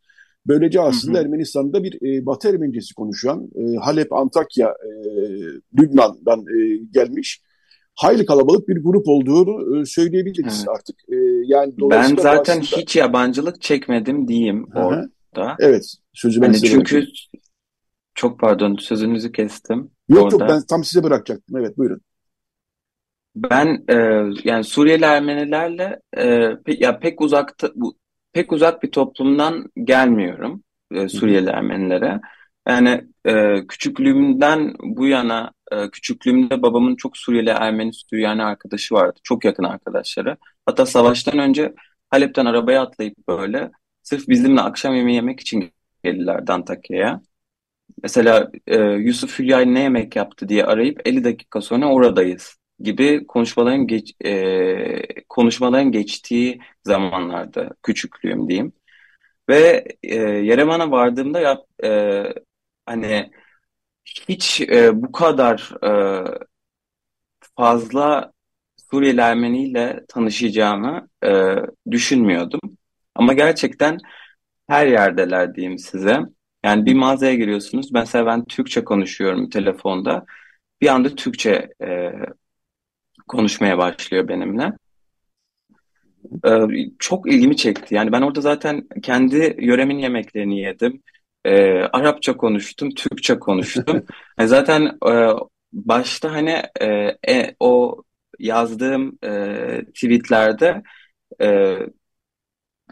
[0.46, 1.24] Böylece aslında hı hı.
[1.24, 4.90] Ermenistan'da bir e, Batı Ermenicesi konuşan e, Halep, Antakya, e,
[5.78, 7.42] Lübnan'dan e, gelmiş
[7.98, 10.68] hayli kalabalık bir grup olduğunu e, söyleyebiliriz evet.
[10.68, 10.96] artık.
[11.08, 12.80] E, yani ben zaten aslında...
[12.80, 14.84] hiç yabancılık çekmedim diyeyim Hı-hı.
[14.84, 15.56] orada.
[15.60, 17.06] Evet, sözü ben hani çünkü.
[18.18, 19.90] Çok pardon sözünüzü kestim.
[20.08, 20.44] Yok orada.
[20.44, 21.56] yok ben tam size bırakacaktım.
[21.56, 22.00] Evet buyurun.
[23.36, 23.94] Ben e,
[24.44, 27.96] yani Suriyeli Ermenilerle e, pe, ya pek uzakta bu
[28.32, 30.62] pek uzak bir toplumdan gelmiyorum
[30.92, 32.20] e, Suriyeli Ermenilere.
[32.68, 39.20] Yani e, küçüklüğümden bu yana e, küçüklüğümde babamın çok Suriyeli Ermeni Süryani arkadaşı vardı.
[39.22, 40.36] Çok yakın arkadaşları.
[40.66, 41.74] Hatta savaştan önce
[42.10, 43.70] Halep'ten arabaya atlayıp böyle
[44.02, 45.72] sırf bizimle akşam yemeği yemek için
[46.04, 47.20] geldiler Antakya'ya.
[48.02, 53.86] Mesela e, Yusuf Hülya'yı ne yemek yaptı diye arayıp 50 dakika sonra oradayız gibi konuşmaların
[53.86, 58.72] geç, e, konuşmaların geçtiği zamanlarda küçüklüğüm diyeyim.
[59.48, 62.24] Ve e, Yerevan'a vardığımda ya e,
[62.86, 63.30] hani
[64.28, 66.24] hiç e, bu kadar e,
[67.56, 68.32] fazla
[68.90, 71.56] Suriyeli Ermeni ile tanışacağımı e,
[71.90, 72.60] düşünmüyordum.
[73.14, 73.98] Ama gerçekten
[74.68, 76.20] her yerdeler diyeyim size.
[76.64, 77.92] Yani bir mağazaya giriyorsunuz.
[77.92, 80.26] Mesela ben Türkçe konuşuyorum telefonda.
[80.80, 82.12] Bir anda Türkçe e,
[83.28, 84.72] konuşmaya başlıyor benimle.
[86.46, 86.50] Ee,
[86.98, 87.94] çok ilgimi çekti.
[87.94, 91.02] Yani ben orada zaten kendi yöremin yemeklerini yedim.
[91.44, 94.06] Ee, Arapça konuştum, Türkçe konuştum.
[94.38, 95.28] Yani zaten e,
[95.72, 96.86] başta hani e,
[97.28, 98.02] e, o
[98.38, 100.82] yazdığım e, tweetlerde
[101.42, 101.76] e,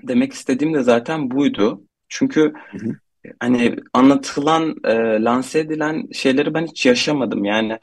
[0.03, 1.85] demek istediğim de zaten buydu.
[2.09, 2.97] Çünkü hı hı.
[3.41, 7.45] Hani anlatılan, e, lanse edilen şeyleri ben hiç yaşamadım.
[7.45, 7.79] Yani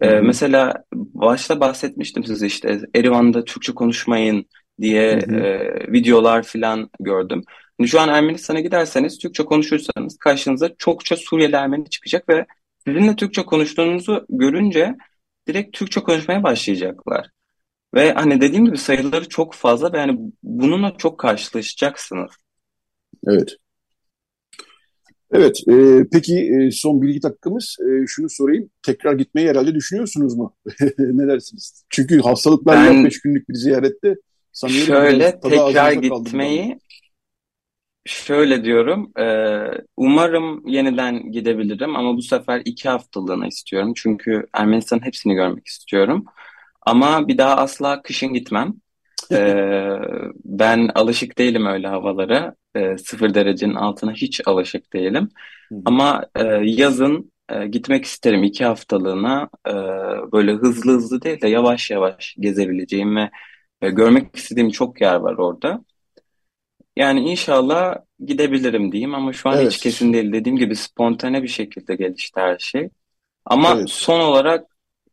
[0.00, 4.46] ee, mesela başta bahsetmiştim size işte Erivan'da Türkçe konuşmayın
[4.80, 7.42] diye e, videolar falan gördüm.
[7.76, 12.46] Şimdi şu an Ermenistan'a giderseniz Türkçe konuşursanız karşınıza çokça Suriyeli Ermeni çıkacak ve
[12.86, 14.94] sizinle Türkçe konuştuğunuzu görünce
[15.48, 17.30] direkt Türkçe konuşmaya başlayacaklar.
[17.94, 22.30] Ve hani dediğim gibi sayıları çok fazla ve yani bununla çok karşılaşacaksınız.
[23.26, 23.56] Evet.
[25.32, 28.70] Evet, e, peki e, son bir iki dakikamız e, şunu sorayım.
[28.82, 30.54] Tekrar gitmeyi herhalde düşünüyorsunuz mu?
[30.98, 31.84] ne dersiniz?
[31.90, 34.14] Çünkü hastalıklar ben, 5 günlük bir ziyarette
[34.52, 36.78] sanıyorum şöyle tekrar gitmeyi
[38.06, 39.12] şöyle diyorum.
[39.18, 39.26] E,
[39.96, 43.92] umarım yeniden gidebilirim ama bu sefer iki haftalığına istiyorum.
[43.96, 46.24] Çünkü Ermenistan'ın hepsini görmek istiyorum.
[46.82, 48.74] Ama bir daha asla kışın gitmem.
[49.32, 49.98] Ee,
[50.44, 52.54] ben alışık değilim öyle havalara.
[52.76, 55.28] Ee, sıfır derecenin altına hiç alışık değilim.
[55.84, 59.48] Ama e, yazın e, gitmek isterim iki haftalığına.
[59.68, 59.72] E,
[60.32, 63.30] böyle hızlı hızlı değil de yavaş yavaş gezebileceğim ve
[63.82, 65.84] e, görmek istediğim çok yer var orada.
[66.96, 69.72] Yani inşallah gidebilirim diyeyim ama şu an Evet.
[69.72, 70.32] hiç kesin değil.
[70.32, 72.88] Dediğim gibi spontane bir şekilde gelişti her şey.
[73.44, 73.90] Ama Evet.
[73.90, 74.66] son olarak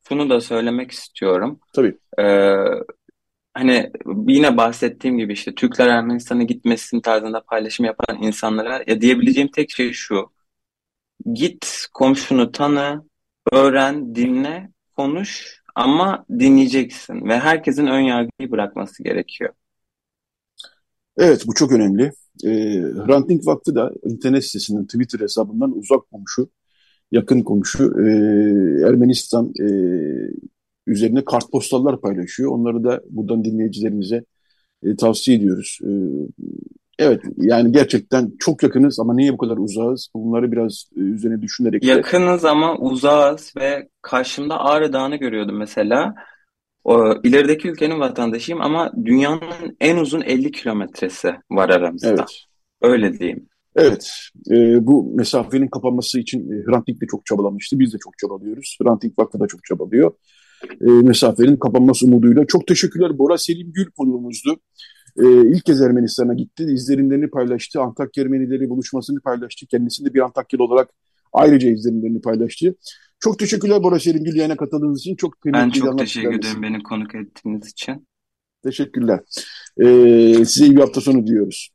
[0.10, 1.60] şunu da söylemek istiyorum.
[1.74, 1.98] Tabii.
[2.20, 2.56] Ee,
[3.54, 3.92] hani
[4.28, 9.94] yine bahsettiğim gibi işte Türkler Ermenistan'a gitmesin tarzında paylaşım yapan insanlara ya diyebileceğim tek şey
[9.94, 10.32] şu.
[11.34, 13.04] Git komşunu tanı,
[13.52, 19.54] öğren, dinle, konuş ama dinleyeceksin ve herkesin ön yargıyı bırakması gerekiyor.
[21.18, 22.04] Evet bu çok önemli.
[22.44, 22.50] E,
[23.06, 26.50] Hrant Dink Vakfı da internet sitesinin Twitter hesabından uzak komşu,
[27.12, 28.08] yakın komşu e,
[28.88, 29.68] Ermenistan e,
[30.92, 32.52] üzerine kartpostallar paylaşıyor.
[32.52, 34.24] Onları da buradan dinleyicilerimize
[34.84, 35.80] e, tavsiye ediyoruz.
[35.84, 35.92] E,
[37.00, 40.10] evet yani gerçekten çok yakınız ama niye bu kadar uzağız?
[40.16, 41.88] Bunları biraz e, üzerine düşünerek de...
[41.88, 46.16] Yakınız ama uzağız ve karşımda Ağrı Dağı'nı görüyordum mesela.
[46.84, 52.10] O, ilerideki ülkenin vatandaşıyım ama dünyanın en uzun 50 kilometresi var aramızda.
[52.10, 52.46] Evet.
[52.82, 53.50] Öyle diyeyim.
[53.76, 54.12] Evet,
[54.52, 57.80] e, bu mesafenin kapanması için e, Hrant Dink de çok çabalamıştı.
[57.80, 58.78] Biz de çok çabalıyoruz.
[58.82, 60.12] Hrant Dink Vakfı da çok çabalıyor.
[60.82, 62.46] E, mesafenin kapanması umuduyla.
[62.46, 63.18] Çok teşekkürler.
[63.18, 64.60] Bora Selim Gül konuğumuzdu.
[65.20, 66.64] E, ilk kez Ermenistan'a gitti.
[66.64, 67.82] İzlenimlerini paylaştı.
[67.82, 69.66] Antakya Ermenileri buluşmasını paylaştı.
[69.66, 70.90] Kendisi de bir Antakyalı olarak
[71.34, 72.76] ayrıca izlenimlerini paylaştı.
[73.20, 75.16] Çok teşekkürler Bora Selim Gül yayına katıldığınız için.
[75.16, 78.08] Çok Ben çok teşekkür ederim beni konuk ettiğiniz için.
[78.64, 79.20] Teşekkürler.
[79.78, 79.86] E,
[80.46, 81.70] size iyi bir hafta sonu diyoruz.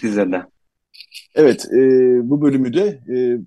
[0.00, 0.42] Size de.
[1.34, 1.78] Evet, e,
[2.30, 3.38] bu bölümü de e,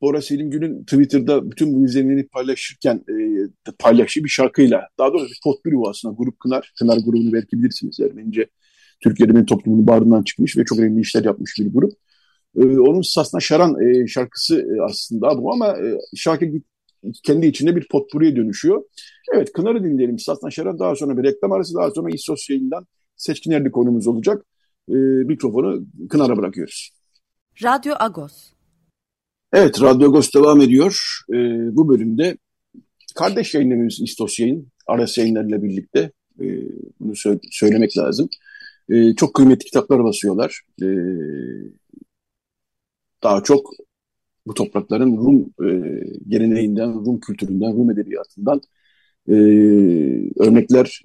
[0.00, 3.12] Bora Selim Gül'ün Twitter'da bütün bu izlenimlerini paylaşırken e,
[3.78, 6.72] paylaştığı bir şarkıyla, daha doğrusu bir potpürü aslında Grup Kınar.
[6.78, 8.00] Kınar grubunu belki bilirsiniz.
[8.00, 8.46] Ermenice
[9.00, 11.92] Türkiye'de bir toplumunun bağrından çıkmış ve çok önemli işler yapmış bir grup.
[12.56, 16.46] E, onun Sasna Şaran e, şarkısı e, aslında bu ama e, şarkı
[17.22, 18.82] kendi içinde bir potpürüye dönüşüyor.
[19.34, 20.18] Evet, Kınar'ı dinleyelim.
[20.18, 22.86] Sasna Şaran daha sonra bir reklam arası, daha sonra İstos yayından
[23.16, 24.44] Seçkin Erdi konumuz olacak.
[24.88, 26.90] E, mikrofonu Kınar'a bırakıyoruz.
[27.62, 28.52] Radyo Agos.
[29.52, 31.22] Evet, Radyo Agos devam ediyor.
[31.32, 31.36] Ee,
[31.76, 32.36] bu bölümde
[33.20, 36.44] kardeş yayınlarımız İstos Yayın, Aras yayınlarıyla birlikte e,
[37.00, 38.28] bunu sö- söylemek lazım.
[38.88, 40.60] E, çok kıymetli kitaplar basıyorlar.
[40.82, 40.86] E,
[43.22, 43.70] daha çok
[44.46, 45.70] bu toprakların Rum e,
[46.28, 48.60] geleneğinden, Rum kültüründen, Rum edebiyatından
[49.28, 49.36] e, e,
[50.36, 51.02] örnekler,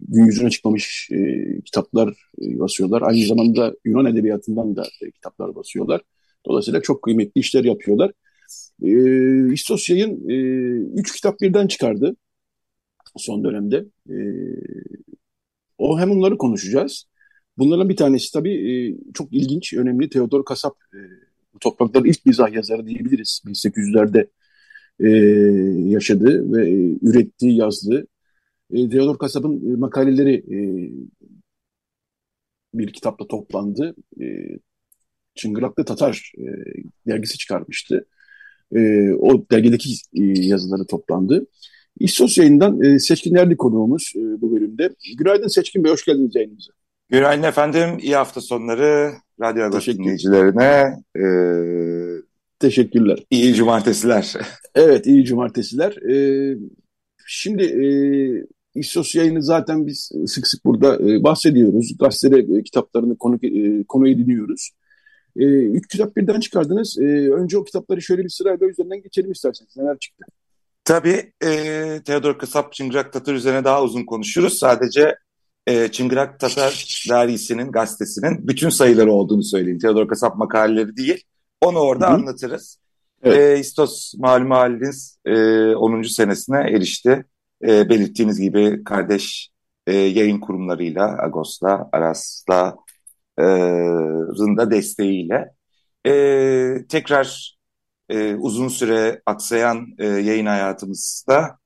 [0.00, 2.08] gün yüzüne çıkmamış e, kitaplar
[2.42, 3.02] e, basıyorlar.
[3.02, 6.00] Aynı zamanda Yunan edebiyatından da e, kitaplar basıyorlar.
[6.46, 8.12] Dolayısıyla çok kıymetli işler yapıyorlar.
[8.82, 10.34] E, İstos Yayın e,
[11.00, 12.16] üç kitap birden çıkardı
[13.16, 13.84] son dönemde.
[14.10, 14.16] E,
[15.78, 17.04] o hem onları konuşacağız.
[17.58, 20.08] Bunların bir tanesi tabii e, çok ilginç, önemli.
[20.08, 20.98] Theodor Kasap, e,
[21.54, 23.42] bu toprakların ilk mizah yazarı diyebiliriz.
[23.46, 24.28] 1800'lerde
[25.00, 25.08] e,
[25.90, 28.06] yaşadı ve e, ürettiği, yazdığı.
[28.72, 30.58] E, Theodor Kasap'ın e, makaleleri e,
[32.74, 33.94] bir kitapla toplandı.
[34.20, 34.24] E,
[35.34, 36.44] Çıngıraklı Tatar e,
[37.06, 38.06] dergisi çıkarmıştı.
[38.76, 41.46] E, o dergideki e, yazıları toplandı.
[42.00, 44.90] İstos yayından e, Seçkin Erdi konuğumuz e, bu bölümde.
[45.18, 46.72] Günaydın Seçkin Bey, hoş geldiniz yayınımıza.
[47.08, 50.96] Günaydın efendim, iyi hafta sonları Radyo Agos dinleyicilerine.
[51.16, 51.24] E,
[52.60, 53.24] Teşekkürler.
[53.30, 54.32] İyi cumartesiler.
[54.74, 55.96] Evet, iyi cumartesiler.
[56.12, 56.56] E,
[57.26, 57.86] şimdi e,
[58.74, 61.96] İstos yayını zaten biz sık sık burada e, bahsediyoruz.
[61.98, 64.70] Gazetede e, kitaplarını konu, e, konu ediniyoruz.
[65.36, 66.98] E, üç kitap birden çıkardınız.
[66.98, 69.76] E, önce o kitapları şöyle bir sırayla üzerinden geçelim isterseniz.
[69.76, 70.24] Neler çıktı?
[70.84, 71.50] Tabii e,
[72.04, 74.58] Theodor Kasap Çıngırak Tatar üzerine daha uzun konuşuruz.
[74.58, 75.16] Sadece
[75.66, 79.78] e, Çıngırak Tatar dergisinin, gazetesinin bütün sayıları olduğunu söyleyeyim.
[79.78, 81.24] Theodor Kasap makaleleri değil.
[81.60, 82.14] Onu orada Hı.
[82.14, 82.78] anlatırız.
[83.22, 83.38] Evet.
[83.38, 85.34] E, İstos malum haliniz e,
[85.74, 86.02] 10.
[86.02, 87.24] senesine erişti.
[87.62, 89.50] E, belirttiğiniz gibi kardeş
[89.86, 92.76] e, yayın kurumlarıyla, Agos'la, Aras'la,
[94.38, 95.50] Rında desteğiyle
[96.06, 96.12] e,
[96.88, 97.56] tekrar
[98.08, 101.58] e, uzun süre aksayan e, yayın hayatımızda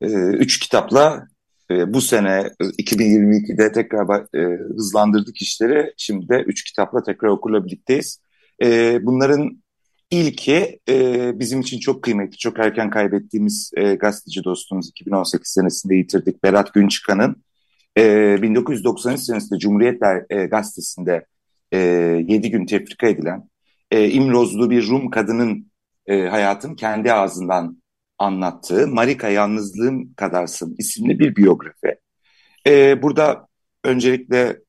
[0.00, 1.28] e, üç kitapla
[1.70, 5.94] e, bu sene 2022'de tekrar e, hızlandırdık işleri.
[5.96, 8.20] Şimdi de üç kitapla tekrar okurla birlikteyiz.
[8.62, 9.62] E, bunların
[10.10, 16.44] ilki e, bizim için çok kıymetli, çok erken kaybettiğimiz e, gazeteci dostumuz 2018 senesinde yitirdik
[16.44, 17.42] Berat Günçıkan'ın
[17.98, 21.26] e, 1993 senesinde Cumhuriyet e, Gazetesi'nde
[21.72, 23.48] e, 7 gün tefrika edilen
[23.90, 25.70] e, İmrozlu bir Rum kadının
[26.06, 27.82] e, hayatın kendi ağzından
[28.18, 31.96] anlattığı Marika Yalnızlığım Kadarsın isimli bir biyografi.
[32.66, 33.46] E, burada
[33.84, 34.60] öncelikle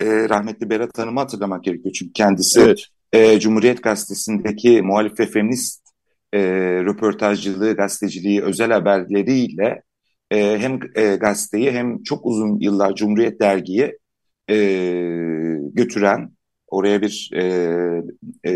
[0.00, 1.94] e, rahmetli Berat Hanım'ı hatırlamak gerekiyor.
[1.98, 2.84] Çünkü kendisi evet.
[3.12, 5.86] e, Cumhuriyet Gazetesi'ndeki muhalif ve feminist
[6.32, 6.40] e,
[6.84, 9.82] röportajcılığı, gazeteciliği, özel haberleriyle
[10.30, 13.98] e, hem e, gazeteyi hem çok uzun yıllar Cumhuriyet Dergi'yi
[14.50, 14.56] e,
[15.72, 16.32] götüren,
[16.66, 17.42] oraya bir e,
[18.46, 18.52] e,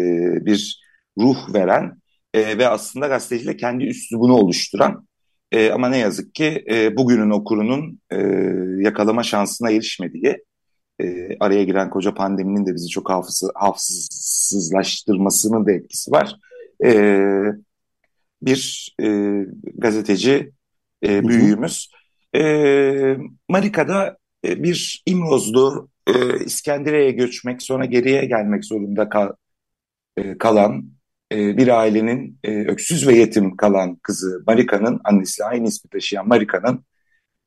[0.46, 0.80] bir
[1.18, 2.00] ruh veren
[2.34, 5.06] e, ve aslında gazeteciyle kendi üslubunu oluşturan
[5.52, 8.16] e, ama ne yazık ki e, bugünün okurunun e,
[8.84, 10.44] yakalama şansına erişmediği
[11.00, 16.36] e, araya giren koca pandeminin de bizi çok hafız, hafızsızlaştırmasının da etkisi var.
[16.84, 16.92] E,
[18.42, 19.06] bir e,
[19.74, 20.52] gazeteci
[21.06, 21.90] e, büyüğümüz.
[22.36, 23.16] E,
[23.48, 29.32] Marika'da e, bir İmrozlu e, İskenderiye'ye göçmek sonra geriye gelmek zorunda kal,
[30.16, 30.84] e, kalan
[31.32, 36.84] e, bir ailenin e, öksüz ve yetim kalan kızı Marika'nın, annesi aynı ismi taşıyan Marika'nın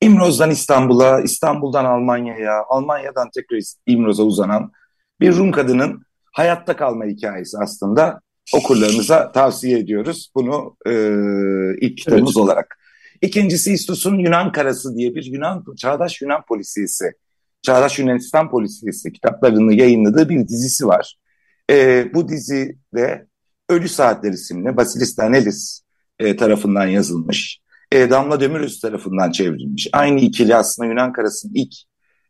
[0.01, 4.71] İmroz'dan İstanbul'a, İstanbul'dan Almanya'ya, Almanya'dan tekrar İmroz'a uzanan
[5.19, 8.21] bir Rum kadının hayatta kalma hikayesi aslında
[8.53, 10.31] okurlarımıza tavsiye ediyoruz.
[10.35, 10.91] Bunu e,
[11.81, 12.45] ilk kitabımız evet.
[12.45, 12.82] olarak.
[13.23, 17.11] İkincisi İstus'un Yunan Karası diye bir Yunan çağdaş Yunan polisiyesi,
[17.61, 21.17] çağdaş Yunanistan polisiyesi kitaplarını yayınladığı bir dizisi var.
[21.71, 23.27] E, bu dizide
[23.69, 25.81] Ölü Saatler isimli Basilis Danelis
[26.19, 27.59] e, tarafından yazılmış.
[27.91, 29.87] E, Damla Demiröz tarafından çevrilmiş.
[29.93, 31.73] Aynı ikili aslında Yunan Karası'nın ilk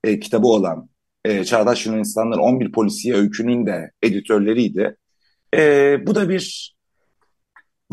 [0.04, 0.90] e, kitabı olan
[1.26, 4.98] e, Çağdaş Yunanistanlar 11 Polisiye Öykü'nün de editörleriydi.
[5.56, 6.73] E, bu da bir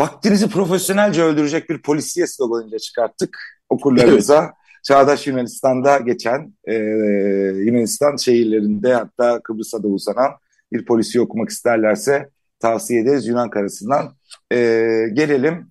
[0.01, 3.39] vaktinizi profesyonelce öldürecek bir polisiye sloganıyla çıkarttık
[3.69, 4.53] okurlarımıza.
[4.83, 6.75] Çağdaş Yunanistan'da geçen e,
[7.65, 10.31] Yunanistan şehirlerinde hatta Kıbrıs'a da uzanan
[10.73, 14.15] bir polisi okumak isterlerse tavsiye ederiz Yunan karasından.
[14.53, 14.57] E,
[15.13, 15.71] gelelim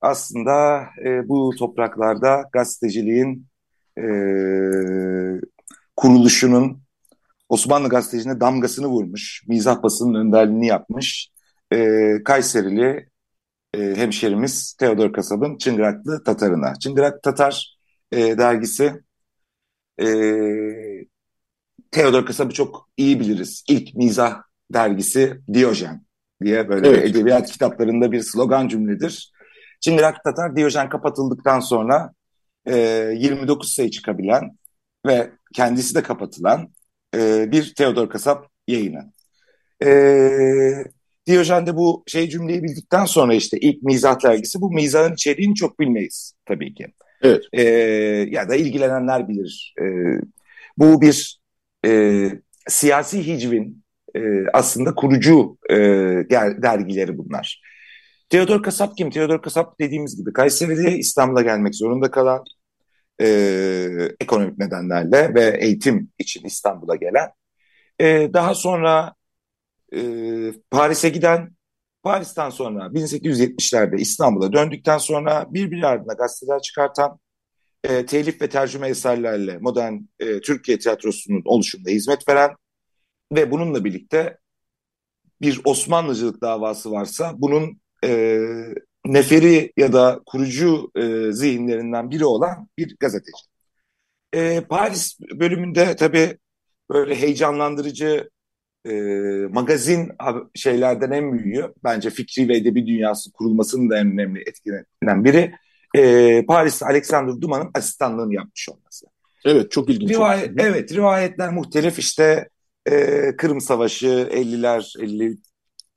[0.00, 3.46] aslında e, bu topraklarda gazeteciliğin
[3.98, 4.06] e,
[5.96, 6.82] kuruluşunun
[7.48, 11.30] Osmanlı gazeteciliğine damgasını vurmuş, mizah basının önderliğini yapmış
[11.72, 13.08] e, Kayserili
[13.74, 16.74] e, hemşerimiz Teodor Kasab'ın Çıngıraklı Tatarına.
[16.74, 17.78] Çıngırak Tatar
[18.12, 19.00] e, dergisi
[20.00, 20.06] e,
[21.90, 23.64] Teodor Kasab'ı çok iyi biliriz.
[23.68, 24.42] İlk mizah
[24.72, 26.06] dergisi Diyojen
[26.44, 27.10] diye böyle evet.
[27.10, 29.32] edebiyat kitaplarında bir slogan cümledir.
[29.80, 32.12] Şimdi Rak Tatar Diyojen kapatıldıktan sonra
[32.66, 32.76] e,
[33.16, 34.58] 29 sayı çıkabilen
[35.06, 36.68] ve kendisi de kapatılan
[37.14, 39.12] e, bir Theodor Kasap yayını.
[39.84, 39.88] E,
[41.26, 45.80] Diyojen de bu şey cümleyi bildikten sonra işte ilk mizah dergisi bu mizahın içeriğini çok
[45.80, 46.86] bilmeyiz tabii ki.
[47.22, 47.44] Evet.
[47.52, 47.62] E,
[48.30, 49.74] ya da ilgilenenler bilir.
[49.80, 49.84] E,
[50.78, 51.40] bu bir
[51.86, 52.30] e,
[52.68, 53.84] siyasi hicvin
[54.16, 54.20] e,
[54.52, 55.76] aslında kurucu e,
[56.62, 57.62] dergileri bunlar.
[58.30, 59.10] Theodor Kasap kim?
[59.10, 62.44] Theodor Kasap dediğimiz gibi Kayseri'de İstanbul'a gelmek zorunda kalan
[63.20, 63.26] e,
[64.20, 67.28] ekonomik nedenlerle ve eğitim için İstanbul'a gelen.
[68.00, 69.14] E, daha sonra
[69.94, 70.00] e,
[70.70, 71.56] Paris'e giden,
[72.02, 77.18] Paris'ten sonra 1870'lerde İstanbul'a döndükten sonra birbiri ardına gazeteler çıkartan,
[77.84, 82.50] e, telif ve tercüme eserlerle modern e, Türkiye tiyatrosunun oluşumuna hizmet veren
[83.32, 84.38] ve bununla birlikte
[85.40, 88.38] bir Osmanlıcılık davası varsa bunun e,
[89.06, 93.42] neferi ya da kurucu e, zihinlerinden biri olan bir gazeteci.
[94.34, 96.38] E, Paris bölümünde tabii
[96.90, 98.30] böyle heyecanlandırıcı
[98.90, 98.92] e,
[99.46, 100.12] magazin
[100.54, 105.52] şeylerden en büyüğü bence fikri ve edebi dünyası kurulmasının da en önemli etkilerinden biri
[105.96, 109.06] e, Paris'te Alexander Dumas'ın asistanlığını yapmış olması.
[109.44, 110.10] Evet çok ilginç.
[110.10, 112.48] Rivayet, evet rivayetler muhtelif işte
[112.86, 114.98] e, Kırım Savaşı 50'ler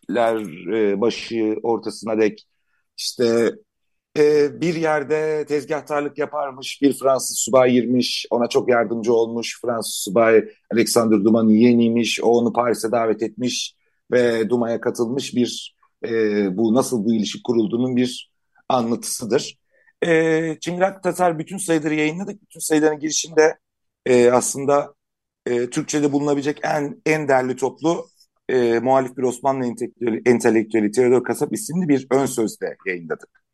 [0.09, 0.41] 50'ler
[0.75, 2.47] e, başı ortasına dek
[2.97, 3.51] işte
[4.17, 10.45] e, bir yerde tezgahtarlık yaparmış bir Fransız subay girmiş ona çok yardımcı olmuş Fransız subay
[10.73, 13.75] Alexander Dumas'ın yeğeniymiş o onu Paris'e davet etmiş
[14.11, 16.09] ve Dumas'a katılmış bir e,
[16.57, 18.31] bu nasıl bu ilişki kurulduğunun bir
[18.69, 19.59] anlatısıdır.
[20.05, 22.41] E, Çıngırak Tatar bütün sayıları yayınladık.
[22.41, 23.57] Bütün sayıların girişinde
[24.05, 24.93] e, aslında
[25.45, 28.07] e, Türkçe'de bulunabilecek en en değerli toplu
[28.49, 33.48] e, muhalif bir Osmanlı entelektüeli, entelektüeli Theodor Kasap isimli bir ön sözde yayınladık.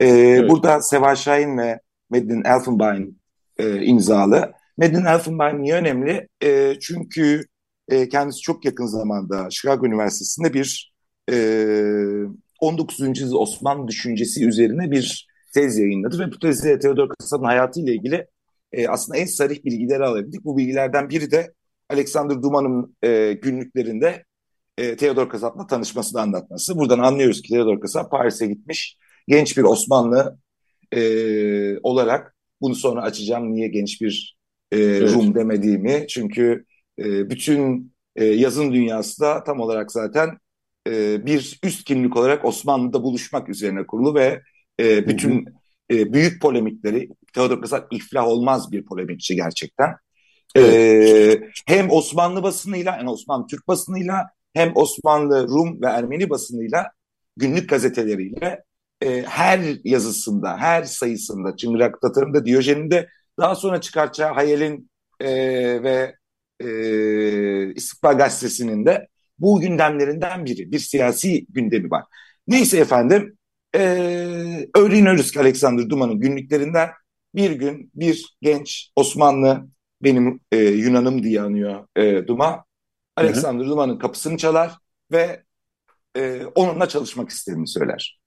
[0.00, 0.50] E, evet.
[0.50, 1.80] Burada Seval Şahin ve
[2.10, 3.20] Medin Elfenbein
[3.58, 4.52] e, imzalı.
[4.78, 6.28] Medin Elfenbein niye önemli?
[6.42, 7.44] E, çünkü
[7.88, 10.92] e, kendisi çok yakın zamanda Chicago Üniversitesi'nde bir
[11.32, 11.36] e,
[12.60, 13.00] 19.
[13.00, 18.26] yüzyıl Osmanlı düşüncesi üzerine bir tez yayınladı ve bu tezde Theodor Kasap'ın hayatıyla ilgili
[18.72, 20.44] e, aslında en sarih bilgileri alabildik.
[20.44, 21.52] Bu bilgilerden biri de
[21.90, 24.24] Alexander Duman'ın e, günlüklerinde
[24.78, 26.78] e, Theodor Kasap'la tanışmasını anlatması.
[26.78, 28.96] Buradan anlıyoruz ki Theodor Kasap Paris'e gitmiş
[29.28, 30.38] genç bir Osmanlı
[30.92, 34.36] e, olarak bunu sonra açacağım niye genç bir
[34.72, 35.14] e, evet.
[35.14, 36.06] Rum demediğimi.
[36.08, 36.64] Çünkü
[36.98, 40.38] e, bütün e, yazın dünyası da tam olarak zaten
[40.88, 44.42] e, bir üst kimlik olarak Osmanlı'da buluşmak üzerine kurulu ve
[44.80, 45.44] e, bütün
[45.90, 49.96] e, büyük polemikleri Theodor Kasap iflah olmaz bir polemikçi gerçekten.
[50.54, 51.42] E, evet.
[51.42, 56.90] E, hem Osmanlı basınıyla yani Osmanlı Türk basınıyla hem Osmanlı, Rum ve Ermeni basınıyla
[57.36, 58.64] günlük gazeteleriyle
[59.02, 64.90] e, her yazısında, her sayısında, Çıngırak Tatar'ın Diyojen'in de daha sonra çıkartacağı Hayal'in
[65.20, 65.32] e,
[65.82, 66.14] ve
[66.60, 70.72] e, İstikbal Gazetesi'nin de bu gündemlerinden biri.
[70.72, 72.04] Bir siyasi gündemi var.
[72.46, 73.38] Neyse efendim,
[73.74, 73.80] e,
[74.76, 76.90] öğreniyoruz ki Alexander Duman'ın günlüklerinden
[77.34, 79.68] bir gün bir genç Osmanlı,
[80.02, 82.64] benim e, Yunanım diye anıyor e, Duma,
[83.16, 84.72] Alexander Duman'ın kapısını çalar
[85.12, 85.42] ve
[86.16, 88.19] e, onunla çalışmak istediğini söyler.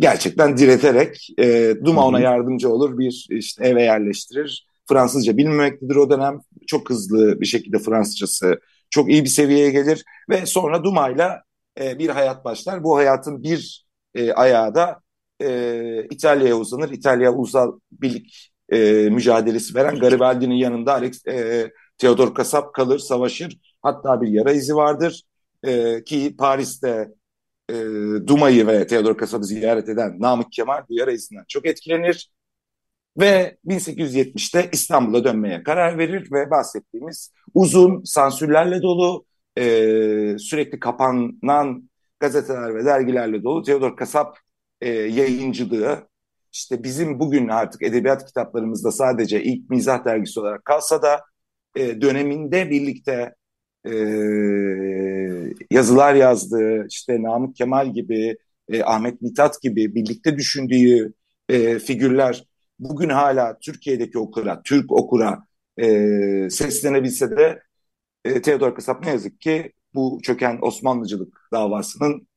[0.00, 4.66] Gerçekten direterek e, Duma ona yardımcı olur, bir işte eve yerleştirir.
[4.88, 6.40] Fransızca bilmemektedir o dönem.
[6.66, 11.42] Çok hızlı bir şekilde Fransızcası çok iyi bir seviyeye gelir ve sonra Duma'yla
[11.80, 12.84] e, bir hayat başlar.
[12.84, 15.00] Bu hayatın bir e, ayağı da
[15.42, 16.90] e, İtalya'ya uzanır.
[16.90, 23.58] İtalya Ulusal Birlik e, mücadelesi veren Garibaldi'nin yanında Alex e, Theodor Kasap kalır, savaşır.
[23.82, 25.22] Hatta bir yara izi vardır
[25.64, 27.08] e, ki Paris'te
[27.70, 27.74] e,
[28.26, 32.30] Duma'yı ve Theodor Kasap'ı ziyaret eden Namık Kemal bu yara izinden çok etkilenir.
[33.18, 39.26] Ve 1870'te İstanbul'a dönmeye karar verir ve bahsettiğimiz uzun sansürlerle dolu,
[39.58, 39.62] e,
[40.38, 41.90] sürekli kapanan
[42.20, 44.38] gazeteler ve dergilerle dolu Theodor Kasap
[44.80, 46.08] e, yayıncılığı,
[46.52, 51.24] işte bizim bugün artık edebiyat kitaplarımızda sadece ilk mizah dergisi olarak kalsa da
[51.76, 53.34] e, döneminde birlikte
[53.92, 53.94] e,
[55.70, 58.36] yazılar yazdığı, işte Namık Kemal gibi,
[58.68, 61.12] e, Ahmet Mithat gibi birlikte düşündüğü
[61.48, 62.44] e, figürler
[62.78, 65.44] bugün hala Türkiye'deki okura, Türk okura
[65.80, 65.86] e,
[66.50, 67.62] seslenebilse de
[68.24, 72.28] e, Theodor Kasap ne yazık ki bu çöken Osmanlıcılık davasının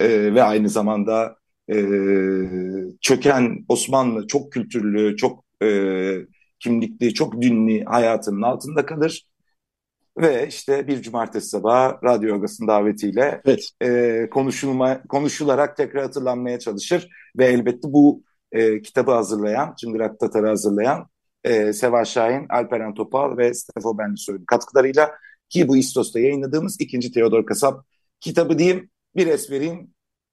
[0.00, 1.36] e, ve aynı zamanda
[1.72, 1.76] e,
[3.00, 5.68] çöken Osmanlı çok kültürlü, çok e,
[6.60, 9.26] kimlikli, çok dinli hayatının altında kalır.
[10.18, 13.68] Ve işte bir cumartesi sabahı Radyo Yogas'ın davetiyle evet.
[13.80, 17.08] e, konuşulma, konuşularak tekrar hatırlanmaya çalışır.
[17.38, 21.08] Ve elbette bu e, kitabı hazırlayan, Çıngırak Tatar'ı hazırlayan
[21.44, 25.10] e, Seva Şahin, Alperen Topal ve Stefo Benlisoy'un katkılarıyla
[25.48, 27.86] ki bu İstos'ta yayınladığımız ikinci Teodor Kasap
[28.20, 29.90] kitabı diyeyim, bir es vereyim,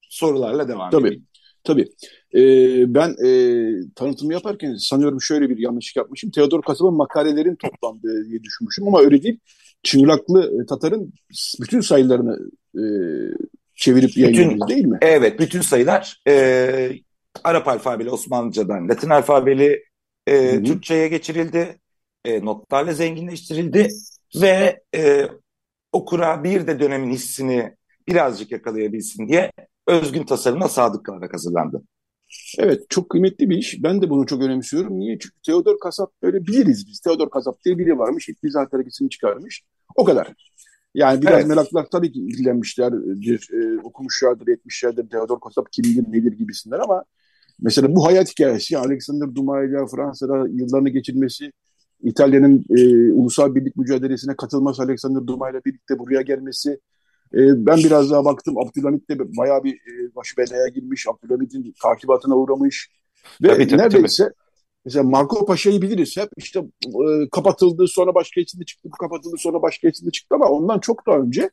[0.09, 1.07] sorularla devam Tabii.
[1.07, 1.27] edeyim.
[1.63, 1.89] Tabii.
[2.35, 6.31] Ee, ben e, tanıtımı yaparken sanıyorum şöyle bir yanlışlık yapmışım.
[6.31, 9.39] Theodor Kasab'ın makalelerin toplandığı diye düşünmüşüm ama öyle değil.
[9.83, 11.13] Çıngıraklı Tatar'ın
[11.61, 12.39] bütün sayılarını
[12.75, 12.83] e,
[13.75, 14.97] çevirip yayınladınız değil mi?
[15.01, 16.91] Evet, bütün sayılar e,
[17.43, 19.83] Arap alfabeli Osmanlıcadan Latin alfabeli
[20.27, 21.77] e, Türkçe'ye geçirildi.
[22.25, 23.87] E, notlarla zenginleştirildi
[24.41, 25.27] ve e,
[25.91, 27.75] okura bir de dönemin hissini
[28.07, 29.51] birazcık yakalayabilsin diye
[29.87, 31.83] özgün tasarıma sadık kalarak hazırlandı.
[32.59, 33.83] Evet çok kıymetli bir iş.
[33.83, 34.99] Ben de bunu çok önemsiyorum.
[34.99, 35.19] Niye?
[35.19, 36.99] Çünkü Theodor Kasap böyle biliriz biz.
[36.99, 38.29] Theodor Kasap diye biri varmış.
[38.29, 39.63] İlk bizzat hareketini çıkarmış.
[39.95, 40.33] O kadar.
[40.95, 41.47] Yani biraz evet.
[41.47, 45.09] meraklar tabii ki ilgilenmişlerdir, e, okumuşlardır, etmişlerdir.
[45.09, 47.03] Theodor Kasap kimdir, nedir gibisinden ama
[47.61, 51.51] mesela bu hayat hikayesi Alexander Dumas ile Fransa'da yıllarını geçirmesi,
[52.03, 56.79] İtalya'nın e, ulusal birlik mücadelesine katılması, Alexander Dumas ile birlikte buraya gelmesi,
[57.33, 61.07] e, ben biraz daha baktım Abdülhamit de bayağı bir e, başı belaya girmiş.
[61.07, 62.89] Abdülhamit'in takibatına uğramış.
[63.43, 64.33] Ve tabii, tabii, neredeyse tabii.
[64.85, 66.17] mesela Marco Paşa'yı biliriz.
[66.17, 68.89] Hep işte e, kapatıldı sonra başka içinde çıktı.
[68.99, 71.49] Kapatıldı sonra başka içinde çıktı ama ondan çok daha önce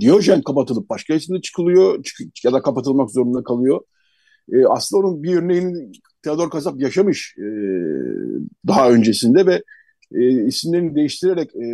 [0.00, 3.80] Diyojen kapatılıp başka içinde çıkılıyor çık ya da kapatılmak zorunda kalıyor.
[4.52, 7.46] E, aslında onun bir örneğini Theodor Kasap yaşamış e,
[8.66, 9.62] daha öncesinde ve
[10.14, 11.66] e, isimlerini değiştirerek e,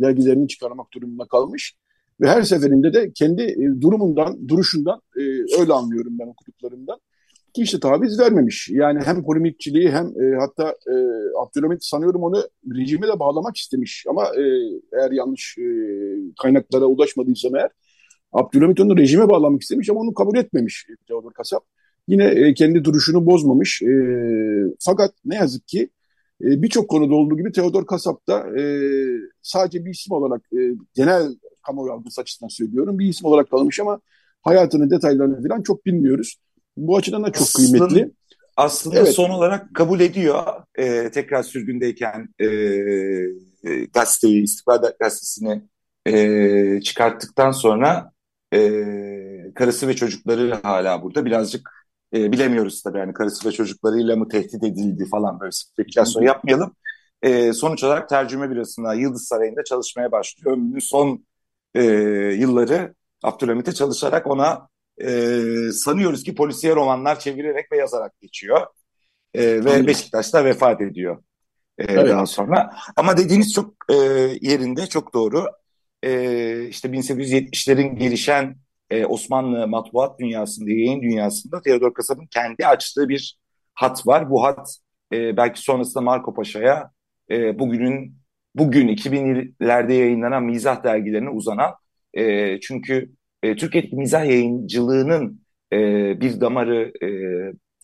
[0.00, 1.74] dergilerini çıkarmak durumunda kalmış.
[2.20, 5.22] Ve her seferinde de kendi e, durumundan, duruşundan e,
[5.60, 6.98] öyle anlıyorum ben okuduklarımdan.
[7.54, 8.68] Ki işte taviz vermemiş.
[8.72, 10.94] Yani hem polemikçiliği hem e, hatta e,
[11.40, 12.42] Abdülhamit sanıyorum onu
[12.74, 14.04] rejime de bağlamak istemiş.
[14.08, 14.42] Ama e,
[14.92, 15.64] eğer yanlış e,
[16.42, 17.70] kaynaklara ulaşmadıysam eğer
[18.32, 21.64] Abdülhamit onu rejime bağlamak istemiş ama onu kabul etmemiş Teodor Kasap.
[22.08, 23.82] Yine e, kendi duruşunu bozmamış.
[23.82, 23.92] E,
[24.80, 25.90] fakat ne yazık ki
[26.44, 28.62] e, birçok konuda olduğu gibi Teodor Kasap da e,
[29.42, 30.58] sadece bir isim olarak e,
[30.94, 32.98] genel kamuoyu algısı açısından söylüyorum.
[32.98, 34.00] Bir isim olarak kalmış ama
[34.42, 36.36] hayatının detaylarını falan çok bilmiyoruz.
[36.76, 38.12] Bu açıdan da çok aslında, kıymetli.
[38.56, 39.14] Aslında evet.
[39.14, 40.44] son olarak kabul ediyor.
[40.74, 42.46] E, tekrar sürgündeyken e,
[43.64, 45.62] e, gazeteyi, İstihbarat Gazetesi'ni
[46.06, 48.12] e, çıkarttıktan sonra
[48.54, 48.60] e,
[49.54, 51.24] karısı ve çocukları hala burada.
[51.24, 51.70] Birazcık
[52.14, 56.74] e, bilemiyoruz tabii yani karısı ve çocuklarıyla mı tehdit edildi falan böyle spekülasyon yapmayalım.
[57.22, 60.56] E, sonuç olarak tercüme bürosunda Yıldız Sarayı'nda çalışmaya başlıyor.
[60.56, 61.24] Ömrünün son
[61.74, 61.82] e,
[62.38, 64.68] yılları Abdülhamit'e çalışarak ona
[65.00, 65.10] e,
[65.72, 68.66] sanıyoruz ki polisiye romanlar çevirerek ve yazarak geçiyor.
[69.34, 71.22] E, ve Beşiktaş'ta vefat ediyor
[71.78, 72.08] e, evet.
[72.08, 72.76] daha sonra.
[72.96, 73.94] Ama dediğiniz çok e,
[74.40, 75.46] yerinde, çok doğru.
[76.02, 78.56] E, işte 1870'lerin gelişen
[78.90, 83.38] e, Osmanlı matbuat dünyasında, yayın dünyasında Theodor Kasab'ın kendi açtığı bir
[83.74, 84.30] hat var.
[84.30, 84.76] Bu hat
[85.12, 86.90] e, belki sonrasında Marco Paşa'ya
[87.30, 88.18] e, bugünün
[88.54, 91.74] bugün 2000'lerde yayınlanan mizah dergilerine uzanan
[92.14, 93.10] e, çünkü
[93.42, 95.40] e, Türkiye'deki mizah yayıncılığının
[95.72, 95.78] e,
[96.20, 97.08] bir damarı e,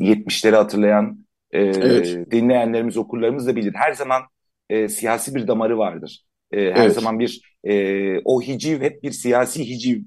[0.00, 2.30] 70'leri hatırlayan e, evet.
[2.30, 3.74] dinleyenlerimiz, okurlarımız da bilir.
[3.74, 4.22] Her zaman
[4.70, 6.24] e, siyasi bir damarı vardır.
[6.52, 6.94] E, her evet.
[6.94, 9.98] zaman bir e, o hiciv hep bir siyasi hiciv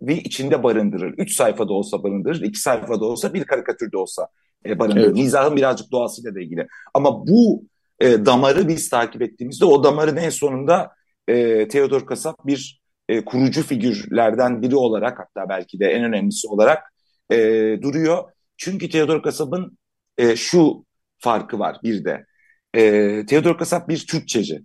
[0.00, 1.14] bir içinde barındırır.
[1.18, 4.28] Üç sayfada olsa barındırır, iki sayfada olsa, bir karikatürde olsa
[4.66, 5.04] e, barındırır.
[5.04, 5.16] Evet.
[5.16, 6.66] Mizahın birazcık doğasıyla da ilgili.
[6.94, 7.64] Ama bu
[8.00, 10.90] e, damarı biz takip ettiğimizde o damarın en sonunda
[11.28, 16.92] e, Theodor Kasap bir e, kurucu figürlerden biri olarak hatta belki de en önemlisi olarak
[17.30, 17.36] e,
[17.82, 18.24] duruyor.
[18.56, 19.78] Çünkü Theodor Kasap'ın
[20.18, 20.84] e, şu
[21.18, 22.26] farkı var bir de.
[22.74, 22.82] E,
[23.26, 24.60] Theodor Kasap bir Türkçeci.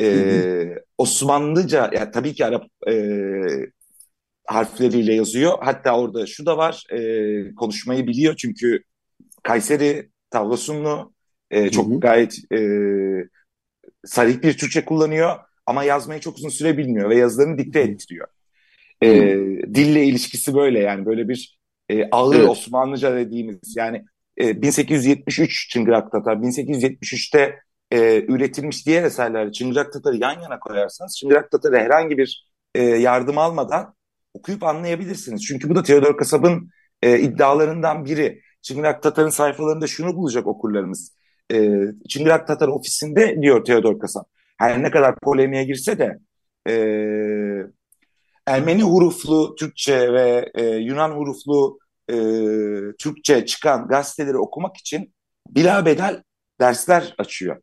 [0.00, 2.94] E, Osmanlıca, yani tabii ki Arap e,
[4.46, 5.58] harfleriyle yazıyor.
[5.60, 8.82] Hatta orada şu da var, e, konuşmayı biliyor çünkü
[9.42, 11.13] Kayseri Tavlasunlu
[11.50, 12.00] e, çok hı hı.
[12.00, 12.58] gayet e,
[14.04, 15.36] sarih bir Türkçe kullanıyor
[15.66, 18.28] ama yazmayı çok uzun süre bilmiyor ve yazılarını dikte ettiriyor.
[19.02, 19.08] E,
[19.74, 22.48] dille ilişkisi böyle yani böyle bir e, ağır evet.
[22.48, 24.04] Osmanlıca dediğimiz yani
[24.40, 27.58] e, 1873 Çıngırak Tatar 1873'te
[27.90, 33.38] e, üretilmiş diğer eserlerle Çıngırak Tatar'ı yan yana koyarsanız Çıngırak Tatar'ı herhangi bir e, yardım
[33.38, 33.94] almadan
[34.34, 35.44] okuyup anlayabilirsiniz.
[35.44, 36.70] Çünkü bu da Theodor Kasab'ın
[37.02, 38.40] e, iddialarından biri.
[38.62, 41.16] Çıngırak Tatar'ın sayfalarında şunu bulacak okurlarımız
[41.52, 44.26] e, Çıngırak Tatar ofisinde diyor Theodor Kasap.
[44.58, 46.18] Her ne kadar polemiğe girse de
[46.68, 46.74] e,
[48.46, 51.78] Ermeni huruflu Türkçe ve e, Yunan huruflu
[52.10, 52.16] e,
[52.98, 55.14] Türkçe çıkan gazeteleri okumak için
[55.48, 56.22] bilabedel
[56.60, 57.56] dersler açıyor.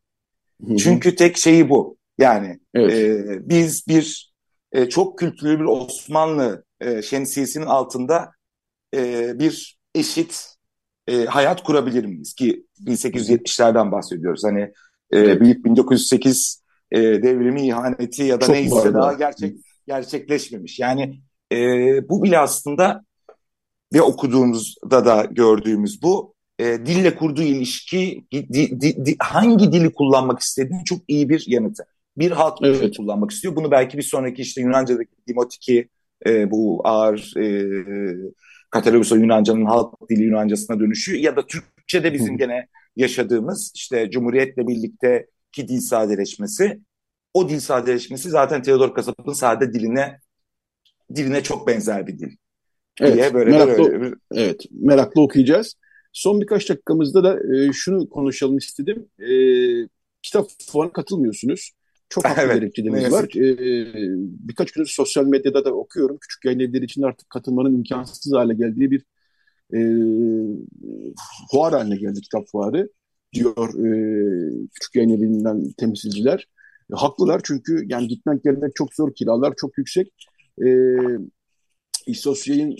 [0.66, 0.76] Hı-hı.
[0.76, 1.96] Çünkü tek şeyi bu.
[2.18, 2.92] Yani evet.
[2.92, 4.32] e, biz bir
[4.72, 8.32] e, çok kültürlü bir Osmanlı e, şemsiyesinin altında
[8.94, 10.51] e, bir eşit
[11.06, 12.34] e, hayat kurabilir miyiz?
[12.34, 14.44] Ki 1870'lerden bahsediyoruz.
[14.44, 14.72] Hani
[15.12, 20.78] e, büyük 1908 e, devrimi ihaneti ya da Çok neyse daha gerçek gerçekleşmemiş.
[20.78, 21.20] Yani
[21.52, 21.58] e,
[22.08, 23.04] bu bile aslında
[23.94, 26.34] ve okuduğumuzda da gördüğümüz bu.
[26.58, 28.48] E, dille kurduğu ilişki di,
[28.80, 31.84] di, di, hangi dili kullanmak istediğini çok iyi bir yanıtı.
[32.16, 32.96] Bir halk evet.
[32.96, 33.56] kullanmak istiyor.
[33.56, 35.88] Bunu belki bir sonraki işte Yunanca'daki dimotiki
[36.26, 37.44] e, bu ağır e,
[38.72, 42.66] Katalogos Yunanca'nın halk dili Yunancasına dönüşü ya da Türkçe'de bizim gene
[42.96, 46.80] yaşadığımız işte Cumhuriyet'le birlikte ki dil sadeleşmesi
[47.34, 50.18] o dil sadeleşmesi zaten Theodor Kasap'ın sade diline
[51.14, 52.36] diline çok benzer bir dil.
[53.00, 54.14] Evet, diye böyle meraklı, böyle.
[54.34, 55.74] evet, meraklı okuyacağız.
[56.12, 59.08] Son birkaç dakikamızda da e, şunu konuşalım istedim.
[59.18, 59.28] E,
[60.22, 61.72] kitap fuarına katılmıyorsunuz.
[62.12, 63.24] Çok haklı evet, gerekçeleriniz var.
[63.24, 63.56] E,
[64.48, 66.18] birkaç gündür sosyal medyada da okuyorum.
[66.20, 69.04] Küçük yayın evleri için artık katılmanın imkansız hale geldiği bir
[69.74, 69.80] e,
[71.50, 72.88] fuar haline geldi kitap fuarı
[73.32, 73.90] diyor e,
[74.74, 76.48] küçük yayın evinden temsilciler.
[76.92, 80.12] E, haklılar çünkü yani gitmek gelmek çok zor, kiralar çok yüksek.
[80.64, 80.68] E,
[82.06, 82.76] İstos yayın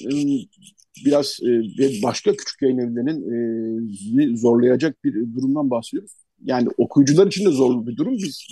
[1.05, 1.39] biraz
[1.79, 6.13] e, başka küçük yayın evlerinin e, zorlayacak bir durumdan bahsediyoruz.
[6.45, 8.17] Yani okuyucular için de zor bir durum.
[8.17, 8.47] Biz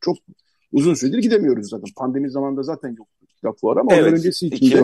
[0.00, 0.16] çok
[0.72, 1.90] uzun süredir gidemiyoruz zaten.
[1.96, 4.78] Pandemi zamanında zaten yok kitap fuarı ama evet, ondan öncesi için iki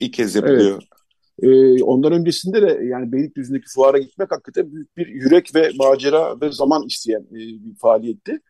[0.00, 0.82] ilk kez yapılıyor.
[0.82, 6.40] Evet, ee, ondan öncesinde de yani Beylikdüzü'ndeki fuara gitmek hakikaten büyük bir yürek ve macera
[6.40, 8.40] ve zaman isteyen e, bir faaliyetti.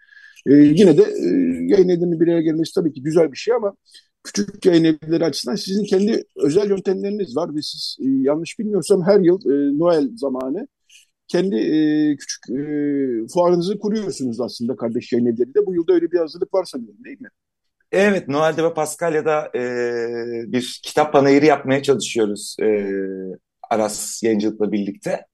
[0.46, 1.28] E, yine de e,
[1.66, 3.76] yayın evlerinin bir araya gelmesi tabii ki güzel bir şey ama
[4.24, 9.20] küçük yayın evleri açısından sizin kendi özel yöntemleriniz var ve siz e, yanlış bilmiyorsam her
[9.20, 10.68] yıl e, Noel zamanı
[11.28, 12.62] kendi e, küçük e,
[13.34, 15.66] fuarınızı kuruyorsunuz aslında kardeş yayın evlerinde.
[15.66, 17.28] Bu yılda öyle bir hazırlık var sanırım değil mi?
[17.92, 19.62] Evet, Noel'de ve Paskalya'da e,
[20.52, 22.92] bir kitap panayırı yapmaya çalışıyoruz e,
[23.70, 25.26] Aras Yayıncılık'la birlikte.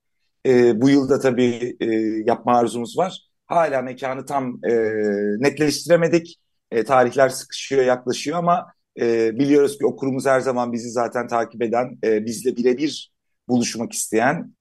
[0.46, 1.86] E, bu yılda tabii e,
[2.26, 3.28] yapma arzumuz var.
[3.46, 4.72] Hala mekanı tam e,
[5.38, 6.38] netleştiremedik.
[6.70, 8.66] E, tarihler sıkışıyor, yaklaşıyor ama
[9.00, 13.12] e, biliyoruz ki okurumuz her zaman bizi zaten takip eden, e, bizle birebir
[13.48, 14.54] buluşmak isteyen,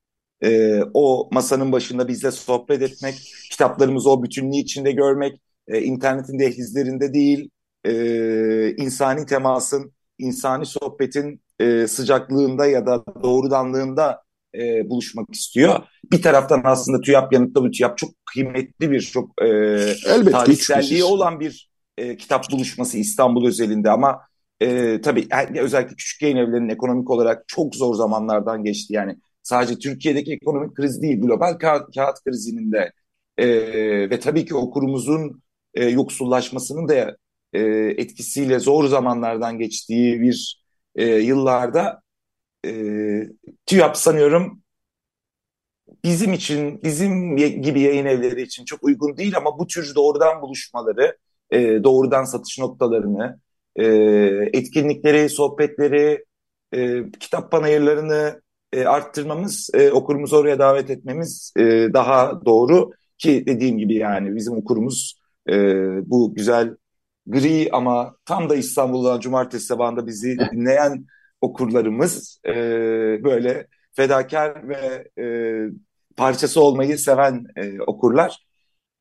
[0.43, 7.13] e, o masanın başında bizle sohbet etmek, kitaplarımızı o bütünlüğü içinde görmek, e, internetin dehlizlerinde
[7.13, 7.49] değil,
[7.85, 14.21] e, insani temasın, insani sohbetin e, sıcaklığında ya da doğrudanlığında
[14.55, 15.79] e, buluşmak istiyor.
[16.11, 19.47] Bir taraftan aslında TÜYAP yanıtlı bu TÜYAP çok kıymetli bir, çok e,
[20.31, 24.21] tarihselliği olan bir e, kitap buluşması İstanbul özelinde ama
[24.61, 25.27] e, tabii
[25.59, 28.93] özellikle küçük yayın evlerinin ekonomik olarak çok zor zamanlardan geçti.
[28.93, 32.91] Yani sadece Türkiye'deki ekonomik kriz değil, global kağıt, kağıt krizinin de
[33.37, 33.47] e,
[34.09, 35.41] ve tabii ki okurumuzun
[35.73, 37.17] e, yoksullaşmasının da
[37.53, 37.59] e,
[37.97, 40.63] etkisiyle zor zamanlardan geçtiği bir
[40.95, 42.01] e, yıllarda
[42.65, 42.71] e,
[43.65, 44.61] TÜYAP sanıyorum
[46.03, 51.17] bizim için, bizim gibi yayın evleri için çok uygun değil ama bu tür doğrudan buluşmaları,
[51.51, 53.39] e, doğrudan satış noktalarını,
[53.75, 53.85] e,
[54.53, 56.25] etkinlikleri, sohbetleri,
[56.73, 58.41] e, kitap panayırlarını
[58.73, 61.63] e, arttırmamız, e, okurumuzu oraya davet etmemiz e,
[61.93, 65.55] daha doğru ki dediğim gibi yani bizim okurumuz e,
[66.09, 66.75] bu güzel
[67.27, 71.05] gri ama tam da İstanbul'dan cumartesi sabahında bizi dinleyen
[71.41, 72.53] okurlarımız e,
[73.23, 75.25] böyle fedakar ve e,
[76.17, 78.45] parçası olmayı seven e, okurlar.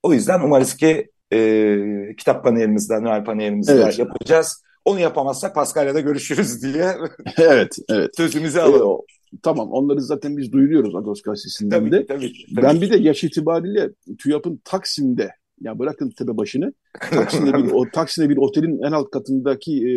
[0.03, 3.99] O yüzden umarız ki e, kitap panelimizde, Noel panelimizde evet.
[3.99, 4.63] yapacağız.
[4.85, 6.97] Onu yapamazsak Paskalya'da görüşürüz diye
[7.39, 8.11] evet, evet.
[8.17, 9.01] sözümüzü alalım.
[9.01, 12.07] Ee, tamam onları zaten biz duyuruyoruz Agos gazetesinden tabii, de.
[12.07, 12.67] Tabii, tabii.
[12.67, 16.73] Ben bir de yaş itibariyle TÜYAP'ın Taksim'de ya bırakın tepe başını.
[17.11, 19.93] Taksim'de bir, o, Taksim'de bir otelin en alt katındaki e,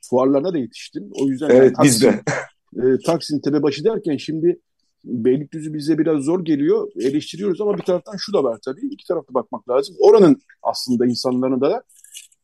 [0.00, 1.10] fuarlarına da yetiştim.
[1.20, 2.92] O yüzden evet, yani Taksim, biz de.
[2.94, 4.60] E, Taksim tepe başı derken şimdi
[5.04, 6.88] Beylikdüzü bize biraz zor geliyor.
[7.00, 8.86] Eleştiriyoruz ama bir taraftan şu da var tabii.
[8.90, 9.96] İki tarafta bakmak lazım.
[9.98, 11.82] Oranın aslında insanların da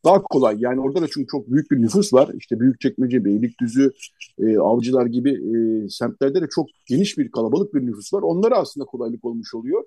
[0.05, 0.55] daha kolay.
[0.59, 2.29] Yani orada da çünkü çok büyük bir nüfus var.
[2.37, 3.91] İşte Büyükçekmece, Beylikdüzü,
[4.39, 8.21] e, Avcılar gibi e, semtlerde de çok geniş bir kalabalık bir nüfus var.
[8.21, 9.83] Onlara aslında kolaylık olmuş oluyor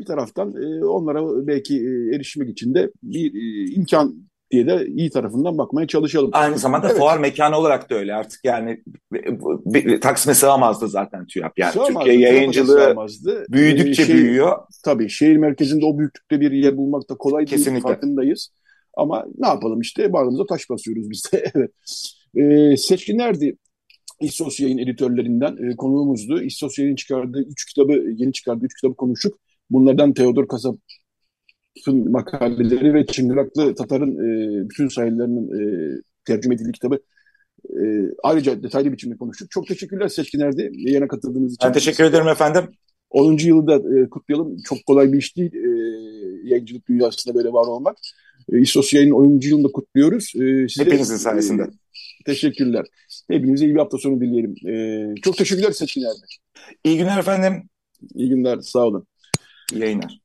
[0.00, 4.14] bir taraftan e, onlara belki e, erişmek için de bir e, imkan
[4.50, 6.30] diye de iyi tarafından bakmaya çalışalım.
[6.32, 6.98] Aynı zamanda evet.
[6.98, 8.82] fuar mekanı olarak da öyle artık yani
[10.00, 11.58] Taksim'e sığamazdı zaten TÜYAP.
[11.58, 13.44] Yani sığamazdı, Türkiye yayıncılığı sığamazdı.
[13.48, 14.58] büyüdükçe ee, şey, büyüyor.
[14.84, 17.72] Tabii şehir merkezinde o büyüklükte bir yer bulmak da kolay Kesinlikle.
[17.72, 18.50] değil farkındayız.
[18.96, 21.50] Ama ne yapalım işte bağrımıza taş basıyoruz biz de.
[21.54, 21.70] evet.
[22.36, 23.56] Ee, seçkinlerdi
[24.20, 26.42] İstos yayın editörlerinden e, konuğumuzdu.
[26.42, 29.38] İstos yayın çıkardığı üç kitabı, yeni çıkardığı üç kitabı konuştuk.
[29.70, 35.62] Bunlardan Theodor Kasap'ın makaleleri ve Çıngıraklı Tatar'ın e, bütün sayılarının e,
[36.24, 37.00] tercüme edildiği kitabı
[37.68, 37.82] e,
[38.22, 39.50] ayrıca detaylı biçimde konuştuk.
[39.50, 41.68] Çok teşekkürler Seçkin Erdi yayına katıldığınız için.
[41.68, 42.64] Ben teşekkür ederim efendim.
[43.10, 43.36] 10.
[43.46, 44.56] yılı da e, kutlayalım.
[44.64, 45.68] Çok kolay bir iş değil e,
[46.48, 47.96] yayıncılık dünyasında böyle var olmak.
[48.52, 49.40] E, İSOS yayının 10.
[49.42, 50.32] yılını da kutluyoruz.
[50.34, 51.62] E, size, Hepinizin sayesinde.
[51.62, 52.86] E, teşekkürler.
[53.30, 54.54] Hepinize iyi bir hafta sonu dileyelim.
[54.68, 56.16] Ee, çok teşekkürler Seçkin abi.
[56.84, 57.68] İyi günler efendim.
[58.14, 59.06] İyi günler, sağ olun.
[59.72, 60.20] İyi yayınlar.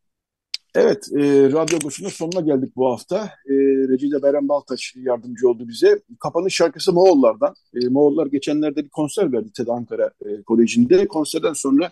[0.75, 3.25] Evet, e, Radyo Agos'un sonuna geldik bu hafta.
[3.25, 3.53] E,
[3.89, 5.99] Recide Beren Baltaş yardımcı oldu bize.
[6.19, 7.55] Kapanış şarkısı Moğollardan.
[7.81, 11.07] E, Moğollar geçenlerde bir konser verdi TED Ankara e, Koleji'nde.
[11.07, 11.91] Konserden sonra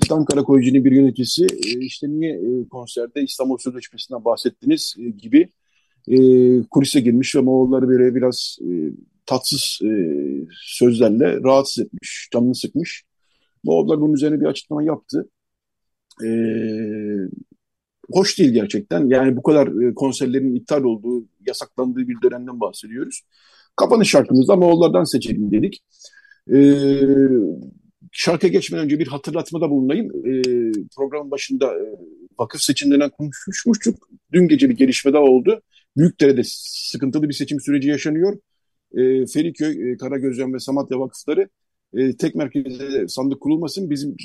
[0.00, 5.48] TED Ankara Koleji'nin bir yöneticisi e, işte niye e, konserde İstanbul Sözleşmesi'nden bahsettiniz e, gibi
[6.10, 6.18] e,
[6.70, 8.70] kulise girmiş ve Moğolları böyle biraz e,
[9.26, 9.90] tatsız e,
[10.64, 13.04] sözlerle rahatsız etmiş, canını sıkmış.
[13.64, 15.28] Moğollar bunun üzerine bir açıklama yaptı.
[16.22, 17.28] Eee
[18.12, 19.08] hoş değil gerçekten.
[19.08, 23.22] Yani bu kadar e, konserlerin iptal olduğu, yasaklandığı bir dönemden bahsediyoruz.
[23.76, 25.82] Kapanış şarkımızda Moğollardan seçelim dedik.
[26.52, 26.74] Ee,
[28.12, 30.12] şarkıya geçmeden önce bir hatırlatmada bulunayım.
[30.26, 30.42] Ee,
[30.96, 31.84] programın başında e,
[32.38, 34.08] vakıf seçimlerinden konuşmuştuk.
[34.32, 35.62] Dün gece bir gelişme daha oldu.
[35.96, 38.38] Büyükdere'de sıkıntılı bir seçim süreci yaşanıyor.
[38.94, 41.48] Ee, Feriköy, e, Karagözcan ve Samatya vakıfları
[41.94, 44.16] e, tek merkezde sandık kurulmasın, bizim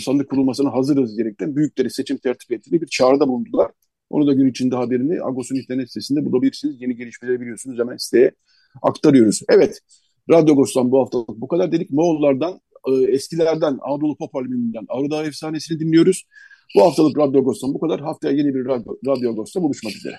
[0.00, 3.70] sandık kurulmasına hazırız diyerekten büyükleri seçim tertip ettiğini bir çağrıda bulundular.
[4.10, 6.76] Onu da gün içinde haberini Agos'un internet sitesinde bulabilirsiniz.
[6.80, 8.32] Yeni gelişmeleri biliyorsunuz hemen siteye
[8.82, 9.42] aktarıyoruz.
[9.48, 9.80] Evet,
[10.30, 11.90] Radyo Agos'tan bu hafta bu kadar dedik.
[11.90, 16.24] Moğollardan, e, eskilerden, Anadolu Pop albümünden Arıdağ Efsanesi'ni dinliyoruz.
[16.76, 18.00] Bu haftalık Radyo Agos'tan bu kadar.
[18.00, 20.18] Haftaya yeni bir Radyo, Radyo Agos'ta buluşmak üzere.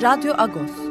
[0.00, 0.85] Radyo Agos